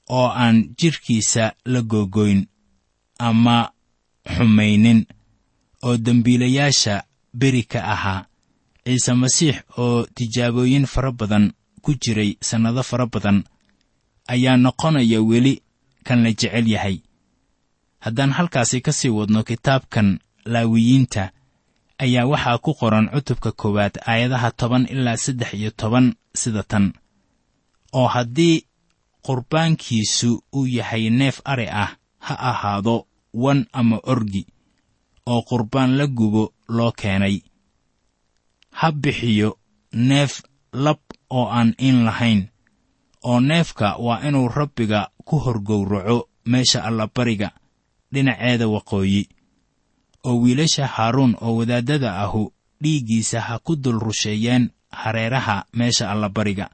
oo 0.09 0.29
aan 0.29 0.75
jidhkiisa 0.79 1.53
la 1.65 1.81
googoyn 1.83 2.47
ama 3.19 3.73
xumaynin 4.37 5.07
oo 5.83 5.97
dembiilayaasha 5.97 7.03
beri 7.35 7.63
ka 7.65 7.81
ahaa. 7.95 8.25
Ciise 8.85 9.13
masiix 9.15 9.57
oo 9.79 10.07
tijaabooyin 10.15 10.87
fara 10.87 11.13
badan 11.13 11.53
ku 11.83 11.95
jiray 11.95 12.37
sannado 12.41 12.83
fara 12.83 13.07
badan 13.07 13.45
ayaa 14.29 14.57
noqonaya 14.57 15.21
weli 15.23 15.63
kan 16.05 16.23
la 16.25 16.31
jecel 16.31 16.67
yahay. 16.69 17.01
Haddaan 18.01 18.33
halkaasi 18.33 18.81
ka 18.81 18.93
sii 18.93 19.09
wadno 19.09 19.43
kitaabkan 19.43 20.21
laawiyiinta 20.45 21.33
ayaa 21.99 22.27
waxaa 22.27 22.59
ku 22.59 22.75
qoran 22.75 23.09
cutubka 23.13 23.53
koowaad 23.53 23.95
aayadaha 24.07 24.51
toban 24.51 24.85
ilaa 24.93 25.17
saddex 25.17 25.55
iyo 25.55 25.71
toban 25.71 26.15
sida 26.35 26.63
tan 26.63 26.93
oo 27.93 28.07
haddii 28.09 28.65
qurbaankiisu 29.27 30.31
uu 30.57 30.67
yahay 30.67 31.11
neef 31.11 31.41
ari 31.45 31.69
ah 31.69 31.97
ha 32.19 32.35
ahaado 32.51 33.07
wan 33.35 33.67
ama 33.73 34.01
orgi 34.03 34.47
oo 35.27 35.43
qurbaan 35.43 35.97
la 35.99 36.07
gubo 36.07 36.55
loo 36.69 36.93
keenay. 36.93 37.37
Ha 38.79 38.93
bixiyo 38.93 39.59
neef 39.93 40.43
lab 40.73 40.99
oo 41.31 41.47
aan 41.49 41.75
in 41.79 42.05
lahayn 42.05 42.49
oo 43.23 43.41
neefka 43.41 43.97
waa 43.97 44.21
inuu 44.29 44.49
rabbiga 44.49 45.11
ku 45.25 45.37
horgowraco 45.39 46.29
meesha 46.45 46.85
allabariga 46.85 47.51
dhinaceeda 48.13 48.69
waqooyi 48.69 49.29
oo 50.25 50.41
wiilasha 50.43 50.87
haaruun 50.87 51.37
oo 51.41 51.57
wadaaddada 51.57 52.11
ahu 52.25 52.53
dhiiggiisa 52.83 53.41
ha 53.41 53.59
ku 53.59 53.77
dul 53.77 53.99
rusheeyeen 54.01 54.71
hareeraha 54.91 55.65
meesha 55.73 56.11
allabariga 56.11 56.71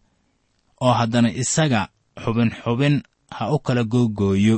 oo 0.85 0.93
haddana 0.99 1.31
isaga 1.43 1.81
xubin 2.23 2.51
xubin 2.63 2.97
ha 3.37 3.43
u 3.55 3.59
kala 3.67 3.83
googooyo 3.93 4.57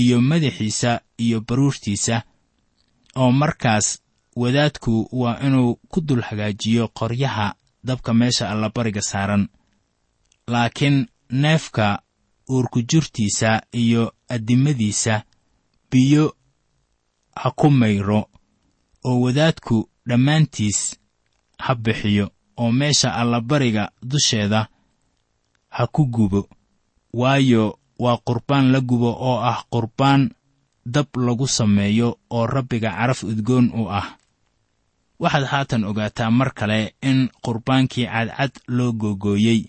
iyo 0.00 0.16
madaxiisa 0.30 0.90
iyo 1.24 1.38
baruurtiisa 1.46 2.16
oo 3.20 3.30
markaas 3.40 3.86
wadaadku 4.40 4.92
waa 5.20 5.38
inuu 5.46 5.70
ku 5.90 5.98
dul 6.06 6.22
hagaajiyo 6.28 6.84
qoryaha 6.98 7.46
dabka 7.86 8.10
meesha 8.20 8.44
allabariga 8.52 9.02
saaran. 9.10 9.44
Laakiin 10.52 11.06
neefka 11.30 12.02
uurku 12.50 12.78
jirtiisa 12.90 13.50
iyo 13.72 14.12
addimadiisa 14.34 15.14
biyo 15.90 16.24
ha 17.40 17.50
ku 17.50 17.70
mayro 17.70 18.20
oo 19.04 19.20
wadaadku 19.24 19.76
dhammaantiis 20.08 20.78
ha 21.64 21.74
bixiyo 21.74 22.26
oo 22.56 22.72
meesha 22.72 23.08
allabariga 23.20 23.84
dusheeda 24.10 24.68
ha 25.76 25.84
ku 25.94 26.02
gubo. 26.14 26.40
Waayo 27.20 27.64
waa 27.98 28.18
qurbaan 28.26 28.66
la 28.72 28.80
gubo 28.80 29.10
oo 29.28 29.38
ah 29.50 29.60
qurbaan 29.72 30.22
dab 30.94 31.08
lagu 31.26 31.46
sameeyo 31.58 32.08
oo 32.36 32.46
rabbiga 32.54 32.90
caraf 32.98 33.20
udgoon 33.30 33.66
u 33.80 33.82
ah. 34.00 34.08
Waxaad 35.22 35.44
haatan 35.52 35.82
ogaataa 35.90 36.30
mar 36.38 36.50
kale 36.58 36.94
in 37.02 37.18
qurbaankii 37.44 38.06
cadcad 38.12 38.52
loo 38.76 38.92
googooyey 39.00 39.60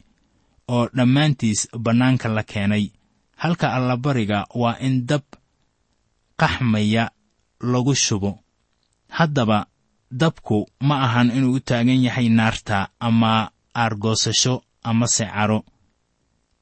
oo 0.74 0.84
dhammaantiis 0.96 1.60
bannaanka 1.84 2.28
la 2.30 2.44
keenay. 2.44 2.86
Halka 3.42 3.68
allabariga 3.78 4.40
waa 4.62 4.76
in 4.88 5.06
dab 5.10 5.24
qaxmaya 6.40 7.04
lagu 7.72 7.94
shubo. 7.96 8.32
Haddaba 9.18 9.68
dabku 10.12 10.58
ma 10.88 10.96
ahan 11.06 11.30
inuu 11.38 11.56
u 11.56 11.60
taagan 11.60 12.04
yahay 12.04 12.28
naarta 12.30 12.90
ama 13.00 13.52
aargoosasho 13.76 14.56
ama 14.84 15.08
secaro 15.08 15.64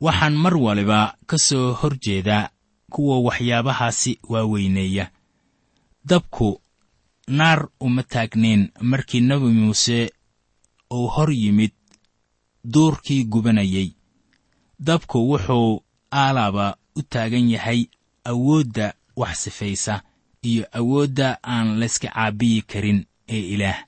waxaan 0.01 0.36
mar 0.36 0.58
waliba 0.58 1.15
ka 1.25 1.38
soo 1.38 1.73
hor 1.73 1.97
jeedaa 1.99 2.49
kuwa 2.89 3.19
waxyaabahaasi 3.19 4.19
waaweyneeya. 4.29 5.12
Dabku 6.05 6.62
naar 7.27 7.67
uma 7.79 8.03
taagnayn 8.03 8.69
markii 8.81 9.21
nebi 9.21 9.45
muuse 9.45 10.12
uu 10.93 11.08
hor 11.08 11.31
yimid 11.34 11.71
duurkii 12.63 13.23
gubanayay. 13.25 13.89
Dabku 14.79 15.29
wuxuu 15.31 15.84
aalaaba 16.12 16.77
u 16.95 17.01
taagan 17.01 17.49
yahay 17.49 17.86
awoodda 18.23 18.93
wax 19.15 19.38
sifaysa 19.43 20.03
iyo 20.41 20.65
awoodda 20.71 21.39
aan 21.43 21.79
layska 21.79 22.08
caabiyi 22.10 22.62
karin 22.62 23.05
ee 23.29 23.39
ilaah. 23.53 23.86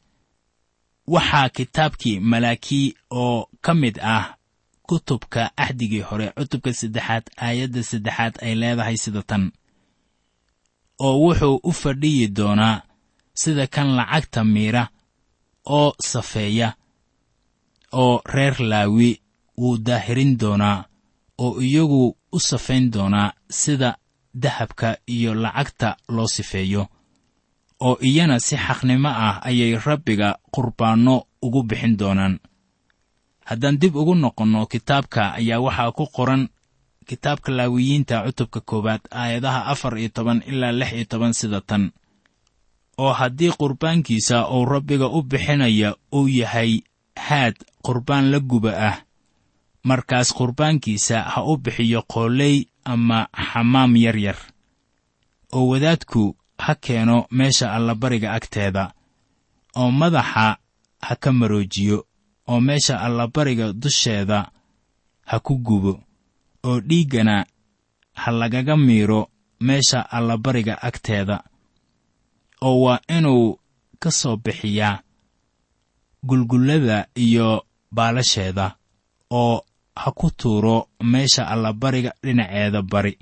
Waxaa 1.07 1.49
kitaabkii 1.49 2.19
malaakii 2.19 2.95
oo 3.11 3.49
ka 3.61 3.73
mid 3.73 3.99
ah 4.01 4.35
kutubka 4.89 5.41
axdigii 5.63 6.01
hore 6.09 6.27
cutubka 6.37 6.71
saddexaad 6.79 7.25
aayadda 7.45 7.81
saddexaad 7.91 8.33
ay 8.45 8.53
leedahay 8.61 8.97
sida 9.03 9.21
tan 9.29 9.43
oo 11.05 11.15
wuxuu 11.23 11.55
u 11.63 11.71
fadhiyi 11.81 12.27
doonaa 12.37 12.75
sida 13.41 13.65
kan 13.75 13.87
lacagta 13.97 14.41
miira 14.53 14.83
oo 15.77 15.89
safeeya 16.11 16.69
oo 18.01 18.21
reer 18.35 18.55
laawi 18.71 19.09
wuu 19.61 19.77
daahirin 19.87 20.31
doonaa 20.41 20.77
oo 21.45 21.61
iyagu 21.67 22.03
u 22.31 22.39
safayn 22.49 22.85
doonaa 22.93 23.33
sida 23.61 23.89
dahabka 24.43 24.89
iyo 25.15 25.31
lacagta 25.43 25.89
loo 26.15 26.27
sifeeyo 26.35 26.83
oo 27.87 27.95
iyana 28.09 28.39
si 28.39 28.55
xaqnimo 28.65 29.09
ah 29.09 29.35
ayay 29.49 29.73
rabbiga 29.85 30.29
qurbaanno 30.53 31.15
ugu 31.45 31.61
bixin 31.69 31.93
doonaan 31.99 32.35
haddaan 33.49 33.77
dib 33.81 33.95
ugu 33.95 34.15
noqonno 34.23 34.61
kitaabka 34.73 35.21
ayaa 35.39 35.59
waxaa 35.65 35.91
ku 35.97 36.05
qoran 36.15 36.43
kitaabka 37.07 37.49
laawiyiinta 37.57 38.15
cutubka 38.25 38.59
koowaad 38.69 39.01
aayadaha 39.21 39.61
afar 39.71 39.93
iyo 40.01 40.09
toban 40.15 40.39
ilaa 40.51 40.71
lix 40.79 40.91
iyo 40.97 41.05
toban 41.11 41.33
sida 41.39 41.61
tan. 41.69 41.83
Oo 42.97 43.13
haddii 43.19 43.51
qurbaankiisa 43.59 44.37
uu 44.55 44.65
rabbiga 44.65 45.07
u 45.07 45.19
bixinaya 45.23 45.89
uu 46.17 46.27
yahay 46.39 46.71
haad 47.27 47.55
qurbaan 47.85 48.25
la 48.31 48.39
guba 48.39 48.71
ah 48.89 48.95
markaas 49.89 50.33
qurbaankiisa 50.37 51.17
ha 51.31 51.39
u 51.43 51.53
bixiyo 51.57 52.01
qooley 52.13 52.55
ama 52.83 53.19
xamaam 53.51 53.95
yar 53.95 54.17
yar. 54.25 54.39
Oo 55.55 55.67
wadaadku 55.71 56.35
ha 56.63 56.75
keeno 56.75 57.17
meesha 57.31 57.71
allabariga 57.75 58.33
agteeda. 58.37 58.91
Oo 59.79 59.91
madaxa 59.91 60.57
ha 61.05 61.13
ka 61.15 61.31
maroojiyo 61.31 61.97
oo 62.47 62.59
meesha 62.67 62.95
allabariga 63.05 63.73
dusheeda 63.73 64.39
ha 65.29 65.35
ku 65.45 65.53
gubo 65.67 65.93
oo 66.67 66.79
dhiiggana 66.87 67.45
ha 68.21 68.29
lagaga 68.31 68.77
miiro 68.77 69.21
meesha 69.67 69.99
allabariga 70.17 70.73
agteeda 70.87 71.37
oo 72.67 72.77
waa 72.83 72.99
inuu 73.17 73.59
ka 74.01 74.09
soo 74.11 74.35
bixiyaa 74.43 75.01
gulgullada 76.27 77.07
iyo 77.15 77.65
baalasheeda 77.91 78.75
oo 79.31 79.61
ha 80.01 80.11
ku 80.11 80.27
tuuro 80.39 80.89
meesha 81.11 81.47
allabariga 81.53 82.11
dhinaceeda 82.23 82.81
bari 82.81 83.13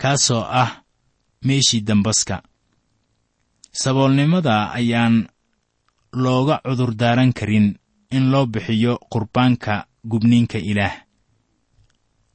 kaasoo 0.00 0.42
ah 0.62 0.70
meeshii 1.46 1.80
dambaska. 1.80 2.42
Saboolnimada 3.72 4.72
ayaan 4.78 5.28
looga 6.12 6.60
cudurdaaran 6.64 7.32
karin 7.32 7.78
in 8.10 8.30
loo 8.30 8.46
bixiyo 8.46 8.98
qurbaanka 9.12 9.86
gubniinka 10.04 10.58
ilaah. 10.58 10.94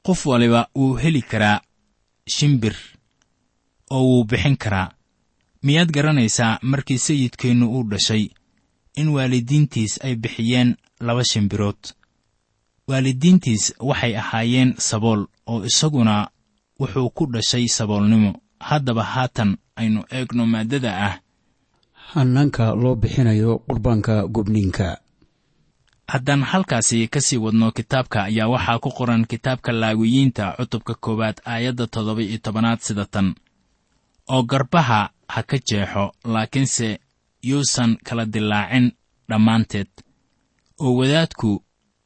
Qof 0.02 0.26
waliba 0.26 0.68
wuu 0.74 0.94
heli 0.94 1.22
karaa 1.22 1.60
shimbir 2.28 2.74
oo 3.90 4.02
wuu 4.02 4.24
bixin 4.24 4.56
karaa. 4.56 4.92
Miyaad 5.62 5.90
garanaysaa 5.92 6.58
markii 6.62 6.98
sayidkeennu 6.98 7.66
uu 7.72 7.82
dhashay 7.90 8.28
in 8.96 9.08
waalidiintiis 9.08 10.00
ay 10.04 10.14
bixiyeen 10.16 10.76
laba 11.00 11.24
shimbirood? 11.24 11.80
Waalidiintiis 12.88 13.74
waxay 13.80 14.16
ahaayeen 14.16 14.74
sabool 14.78 15.26
oo 15.46 15.64
isaguna 15.64 16.28
wuxuu 16.80 17.10
ku 17.10 17.26
dhashay 17.26 17.68
saboolnimo. 17.68 18.32
Haddaba 18.60 19.02
haatan 19.02 19.56
aynu 19.76 20.04
eegno 20.10 20.46
maaddada 20.46 20.90
ah. 21.06 21.18
Hannaanka 22.12 22.74
loo 22.74 22.94
bixinayo 22.94 23.58
qurbaanka 23.58 24.28
gubniinka 24.28 24.98
haddaan 26.08 26.42
halkaasi 26.42 27.08
ka 27.08 27.20
sii 27.20 27.36
wadno 27.44 27.72
kitaabka 27.72 28.24
ayaa 28.28 28.48
waxaa 28.48 28.78
ku 28.78 28.90
qoran 28.98 29.24
kitaabka 29.26 29.72
laawiyiinta 29.72 30.44
cutubka 30.58 30.94
koowaad 30.94 31.36
aayadda 31.52 31.86
toddoba 31.86 32.22
iyo 32.22 32.38
tobanaad 32.38 32.80
sida 32.80 33.04
tan. 33.04 33.34
Oo 34.28 34.42
garbaha 34.42 35.10
ha 35.28 35.42
ka 35.42 35.56
jeexo 35.68 36.12
laakiinse 36.24 37.00
yuusan 37.42 37.96
kala 38.06 38.24
dilaacin 38.26 38.92
dhammaanteed. 39.28 39.88
Oo 40.80 40.92
wadaadku 40.98 41.50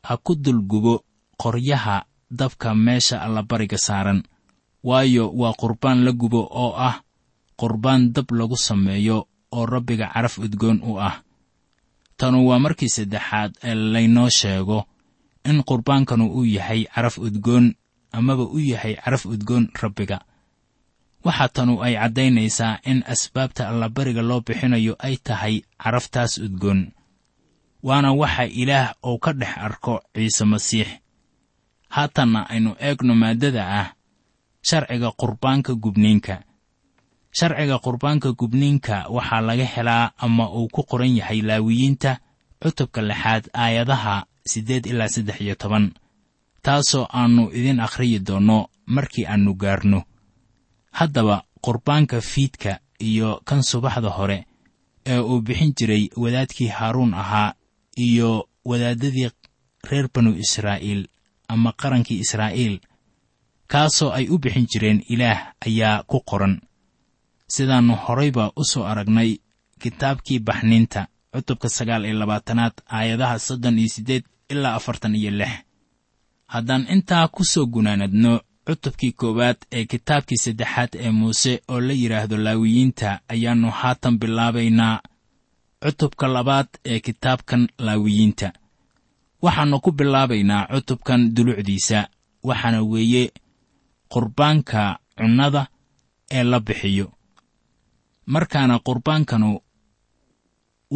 ha 0.06 0.16
ku 0.16 0.34
dulgubo 0.34 1.04
qoryaha 1.42 1.96
dabka 2.30 2.74
meesha 2.74 3.20
allabariga 3.22 3.78
saaran. 3.78 4.22
Waayo 4.84 5.30
waa 5.34 5.52
qurbaan 5.60 6.04
la 6.04 6.12
gubo 6.12 6.40
oo 6.50 6.72
ah 6.76 7.02
qurbaan 7.60 8.12
dab 8.14 8.30
lagu 8.30 8.56
sameeyo 8.56 9.26
oo 9.52 9.66
rabbiga 9.66 10.06
caraf 10.14 10.38
udgoon 10.38 10.80
u 10.86 11.00
ah 11.00 11.22
tanu 12.18 12.38
waa 12.48 12.58
markii 12.64 12.88
saddexaad 12.96 13.52
ee 13.68 13.74
laynoo 13.94 14.28
sheego 14.38 14.78
in 15.48 15.58
qurbaankanu 15.68 16.24
uu 16.36 16.44
yahay 16.56 16.80
caraf 16.94 17.16
udgoon 17.26 17.66
amaba 18.18 18.42
u 18.42 18.58
yahay 18.72 18.94
caraf 19.02 19.22
udgoon 19.32 19.64
rabbiga. 19.82 20.18
Waxaa 21.24 21.48
tanu 21.56 21.74
ay 21.86 21.94
caddaynaysaa 22.00 22.78
in 22.90 22.98
asbaabta 23.12 23.62
allabariga 23.70 24.22
loo 24.28 24.40
bixinayo 24.46 24.94
ay 25.06 25.16
tahay 25.26 25.54
caraftaas 25.82 26.32
udgoon. 26.46 26.80
Waana 27.86 28.10
waxa 28.20 28.44
ilaah 28.60 28.94
uu 29.08 29.18
ka 29.24 29.32
dhex 29.40 29.54
arko 29.66 29.94
ciise 30.14 30.44
masiix. 30.52 30.88
Haatanna 31.94 32.40
aynu 32.52 32.70
eegno 32.86 33.14
maaddada 33.22 33.62
ah 33.80 33.88
sharciga 34.68 35.10
qurbaanka 35.20 35.72
gubniinka 35.82 36.34
sharciga 37.38 37.76
qurbaanka 37.84 38.28
gubniinka 38.40 38.96
waxaa 39.16 39.40
laga 39.48 39.64
helaa 39.74 40.10
ama 40.24 40.44
uu 40.58 40.68
ku 40.74 40.82
qoran 40.90 41.16
yahay 41.20 41.40
laawiyiinta 41.48 42.18
cutubka 42.62 43.00
lixaad 43.02 43.44
aayadaha 43.62 44.14
siddeed 44.50 44.86
ilaa 44.86 45.08
saddex 45.14 45.40
iyo 45.40 45.54
toban. 45.54 45.84
Taasoo 46.62 47.06
aannu 47.18 47.50
idin 47.58 47.80
akhriyi 47.80 48.18
doonno 48.26 48.58
markii 48.86 49.26
aannu 49.26 49.52
gaarno. 49.54 50.00
Haddaba 50.98 51.36
qurbaanka 51.64 52.20
fiidka 52.20 52.80
iyo 53.00 53.40
kan 53.44 53.62
subaxda 53.62 54.08
hore 54.10 54.38
ee 55.06 55.18
uu 55.18 55.40
bixin 55.40 55.72
jiray 55.78 56.08
wadaadkii 56.16 56.68
haaruun 56.68 57.14
ahaa 57.14 57.54
iyo 57.96 58.48
wadaaddadii 58.64 59.30
reer 59.90 60.08
banu 60.14 60.30
israa'iil 60.44 61.08
ama 61.48 61.72
qarankii 61.80 62.18
israa'iil 62.24 62.80
kaasoo 63.72 64.10
ay 64.12 64.26
u 64.28 64.38
bixin 64.38 64.66
jireen 64.72 65.02
ilaah 65.08 65.54
ayaa 65.66 66.02
ku 66.10 66.20
qoran 66.30 66.60
sidaannu 67.54 67.94
horayba 68.04 68.52
u 68.56 68.64
soo 68.64 68.84
aragnay 68.90 69.30
kitaabkii 69.82 70.38
baxniinta 70.38 71.00
cutubka 71.32 71.68
sagaal 71.68 72.04
iyo 72.04 72.14
labaatanaad 72.18 72.72
aayadaha 72.96 73.38
soddon 73.38 73.78
iyo 73.78 73.88
siddeed 73.88 74.24
ilaa 74.48 74.74
afartan 74.74 75.14
iyo 75.14 75.30
lix. 75.30 75.52
Haddaan 76.46 76.86
intaa 76.94 77.28
ku 77.28 77.44
soo 77.44 77.66
gunaanadno 77.66 78.40
cutubkii 78.66 79.12
koowaad 79.12 79.56
ee 79.72 79.84
kitaabkii 79.84 80.36
saddexaad 80.44 80.92
ee 81.04 81.10
muuse 81.10 81.52
oo 81.68 81.80
la 81.80 81.92
yidhaahdo 81.92 82.36
laawiyiinta 82.36 83.20
ayaannu 83.28 83.70
haatan 83.70 84.18
bilaabaynaa 84.18 85.00
cutubka 85.84 86.26
labaad 86.28 86.68
ee 86.84 87.00
kitaabkan 87.00 87.68
laawiyiinta. 87.78 88.52
Waxaannu 89.42 89.80
ku 89.80 89.90
bilaabaynaa 89.92 90.66
cutubkan 90.74 91.34
dulucdiisa 91.34 92.08
waxaana 92.48 92.82
weeye 92.82 93.32
qurbaanka 94.12 94.98
cunnada 95.18 95.62
ee 96.30 96.42
la 96.42 96.60
bixiyo 96.60 97.06
markaana 98.32 98.76
qurbaankanu 98.86 99.50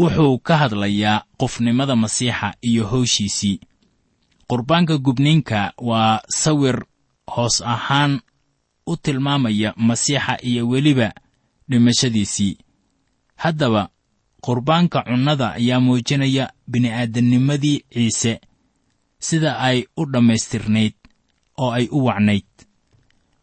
wuxuu 0.01 0.39
ka 0.47 0.55
hadlayaa 0.63 1.25
qofnimada 1.41 1.95
masiixa 2.03 2.49
iyo 2.69 2.83
howshiisii. 2.93 3.61
Qurbaanka 4.49 4.95
gubniinka 4.99 5.61
waa 5.89 6.21
sawir 6.41 6.79
hoos 7.35 7.57
ahaan 7.75 8.21
u 8.87 8.97
tilmaamaya 8.97 9.71
masiixa 9.77 10.35
iyo 10.49 10.63
weliba 10.69 11.09
dhimashadiisii. 11.71 12.55
Haddaba 13.43 13.83
qurbaanka 14.45 14.99
cunnada 15.09 15.47
ayaa 15.59 15.81
muujinaya 15.81 16.45
bini'aadamnimadii 16.71 17.79
ciise 17.93 18.41
sida 19.27 19.59
ay 19.59 19.79
u 19.97 20.03
dhammaystirnayd 20.13 20.95
oo 21.63 21.71
ay 21.79 21.87
u 21.91 22.05
wacnayd. 22.07 22.49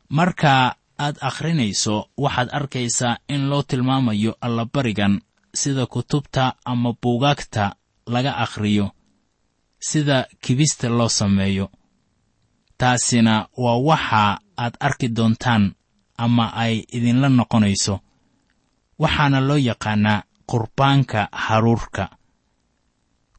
Marka 0.10 0.76
aad 1.06 1.16
akhrinayso 1.30 1.96
waxaad 2.24 2.50
arkaysaa 2.58 3.18
in 3.34 3.42
loo 3.50 3.64
tilmaamayo 3.70 4.32
allabarigan 4.42 5.22
sida 5.62 5.86
kutubta 5.86 6.54
ama 6.66 6.94
buugaagta 7.02 7.76
laga 8.14 8.32
akhriyo 8.46 8.92
sida 9.80 10.18
kibista 10.44 10.90
loo 10.90 11.10
sameeyo. 11.10 11.72
Taasina 12.78 13.48
waa 13.58 13.78
waxa 13.90 14.40
aad 14.58 14.74
arki 14.80 15.08
doontaan 15.16 15.76
ama 16.18 16.46
ay 16.64 16.84
idinla 16.96 17.30
noqonayso 17.30 17.96
waxaana 19.02 19.40
loo 19.48 19.58
yaqaannaa 19.70 20.24
qurbaanka 20.50 21.22
haruurka. 21.32 22.06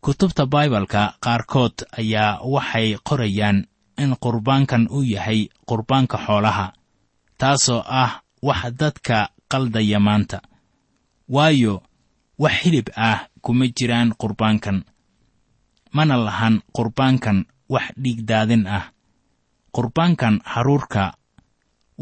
Kutubta 0.04 0.46
baibalka 0.46 1.02
qaarkood 1.24 1.76
ayaa 2.00 2.40
waxay 2.54 2.88
qorayaan 3.08 3.58
in 4.02 4.10
qurbaankan 4.24 4.88
uu 4.96 5.02
yahay 5.14 5.40
qurbaanka 5.68 6.16
xoolaha 6.26 6.66
taasoo 7.40 7.82
ah 8.02 8.12
wax 8.42 8.60
dadka 8.80 9.18
qaldaya 9.50 9.98
maanta. 10.06 10.38
Waayo 11.34 11.74
wax 12.42 12.52
hilib 12.62 12.88
ah 12.96 13.18
kuma 13.44 13.66
jiraan 13.76 14.10
qurbaankan. 14.20 14.78
Mana 15.96 16.16
lahan 16.26 16.54
qurbaankan 16.76 17.38
wax 17.72 17.86
dhiigdaadin 18.02 18.64
ah. 18.66 18.84
Qurbaankan 19.74 20.34
haruurka 20.52 21.04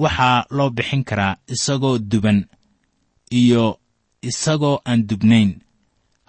waxaa 0.02 0.46
loo 0.56 0.70
bixin 0.76 1.02
karaa 1.08 1.36
isagoo 1.54 1.98
duban 1.98 2.38
iyo 3.40 3.64
isagoo 4.22 4.80
aan 4.88 5.06
dubnayn. 5.08 5.50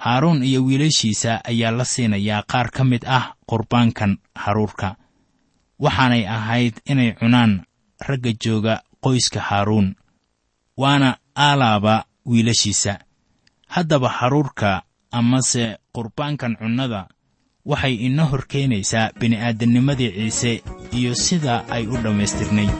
Haaruun 0.03 0.43
iyo 0.43 0.59
wiilashiisa 0.65 1.31
ayaa 1.49 1.71
la 1.71 1.85
siinayaa 1.85 2.43
qaar 2.51 2.67
ka 2.75 2.83
mid 2.83 3.03
ah 3.07 3.35
qurbaankan 3.49 4.17
haruurka. 4.35 4.95
Waxaanay 5.79 6.23
ahayd 6.27 6.75
inay 6.91 7.15
cunaan 7.19 7.63
ragga 8.07 8.31
jooga 8.43 8.75
qoyska 9.03 9.39
haaruun 9.39 9.95
waana 10.77 11.17
aalaaba 11.35 12.05
wiilashiisa. 12.25 12.99
Haddaba 13.67 14.09
haruurka 14.09 14.81
amase 15.11 15.77
qurbaankan 15.95 16.57
cunnada 16.59 17.07
waxay 17.65 17.95
inoo 18.07 18.25
hor 18.31 18.43
keenaysaa 18.51 19.11
bini'aadamnimadii 19.19 20.11
ciise 20.17 20.51
iyo 20.97 21.15
sida 21.15 21.53
ay 21.75 21.83
u 21.87 21.97
dhammaystirnayd 22.03 22.73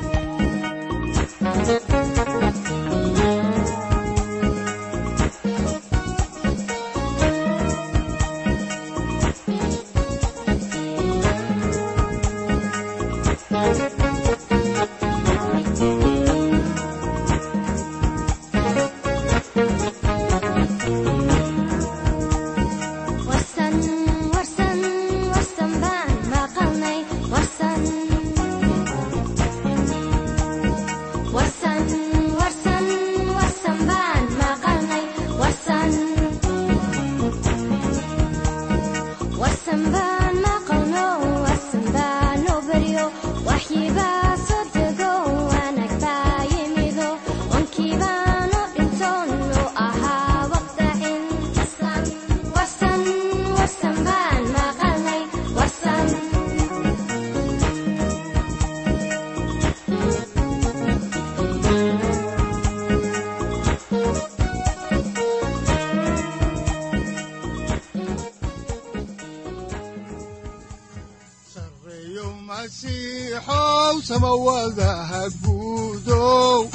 masiixow 74.30 74.30
samawadaha 74.30 75.30
guudow 75.42 76.70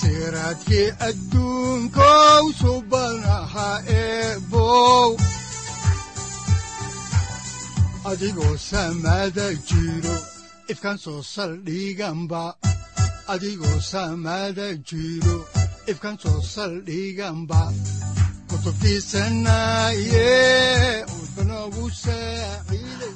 siraadkii 0.00 0.92
adduunkow 1.08 2.44
subanaha 2.60 3.82
eebow 3.86 5.16
adigoo 8.04 8.56
samada 8.58 9.54
jiro 9.68 10.16
ifkan 10.68 10.98
soo 10.98 11.22
saldhiganba 11.22 12.54
adigoo 13.28 13.80
samada 13.80 14.74
jiro 14.88 15.46
ifkan 15.86 16.18
soo 16.22 16.40
saldhiganba 16.42 17.72
kutubtiisanaye 18.48 21.04
udbanogu 21.20 21.90
saaciiday 21.90 22.99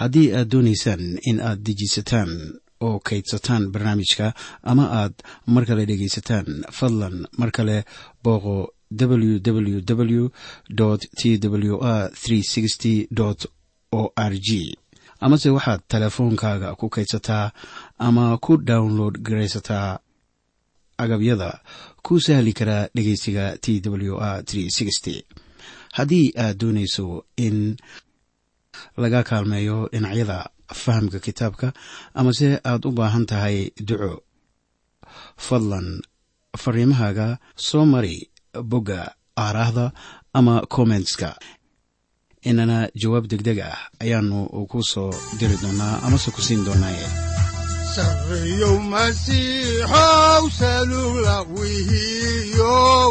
haddii 0.00 0.28
aad 0.38 0.48
doonaysaan 0.52 1.04
in 1.30 1.38
aad 1.48 1.60
dejiisataan 1.66 2.30
oo 2.86 2.96
kaydsataan 3.08 3.64
barnaamijka 3.72 4.26
ama 4.70 4.84
aad 5.00 5.14
mar 5.54 5.64
kale 5.68 5.82
dhegaysataan 5.90 6.46
fadlan 6.78 7.16
mar 7.38 7.50
kale 7.56 7.76
booqo 8.24 8.56
www 9.00 9.78
t 11.18 11.38
w 11.52 11.74
r 11.80 12.10
o 13.92 14.02
r 14.16 14.34
g 14.46 14.50
amase 15.20 15.48
waxaad 15.56 15.80
teleefoonkaaga 15.88 16.68
ku 16.80 16.86
kaydsataa 16.94 17.46
ama 18.06 18.24
ku 18.44 18.52
download 18.70 19.14
garaysataa 19.26 19.98
agabyada 21.02 21.50
ku 22.04 22.20
sahli 22.20 22.52
karaa 22.58 22.88
dhegeysiga 22.94 23.44
t 23.62 23.80
w 23.84 24.16
r 24.20 24.44
haddii 25.96 26.32
aad 26.44 26.56
doonayso 26.60 27.24
in 27.36 27.76
laga 29.02 29.20
kaalmeeyo 29.28 29.88
dhinacyada 29.92 30.38
fahamka 30.82 31.18
kitaabka 31.26 31.68
amase 32.18 32.48
aad 32.70 32.82
u 32.88 32.90
baahan 32.98 33.26
tahay 33.30 33.70
duco. 33.88 34.12
Fadlan 35.46 35.88
fariimahaaga 36.62 37.38
soo 37.66 37.84
mari 37.92 38.16
bogga 38.70 39.00
aaraahda 39.44 39.86
ama 40.38 40.54
kommentska 40.74 41.28
inana 42.50 42.78
jawaab 43.00 43.24
degdeg 43.30 43.58
ah 43.70 43.78
ayaanu 44.02 44.38
ku 44.70 44.78
soo 44.92 45.10
diri 45.38 45.56
doonaa 45.62 45.94
amase 46.06 46.28
ku 46.34 46.40
siin 46.46 46.62
doonaaye. 46.66 47.06
Sareeyow 47.94 48.76
masiixow 48.92 50.44
salula 50.58 51.36
wihiyow 51.56 53.10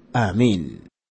aamiin 0.13 0.90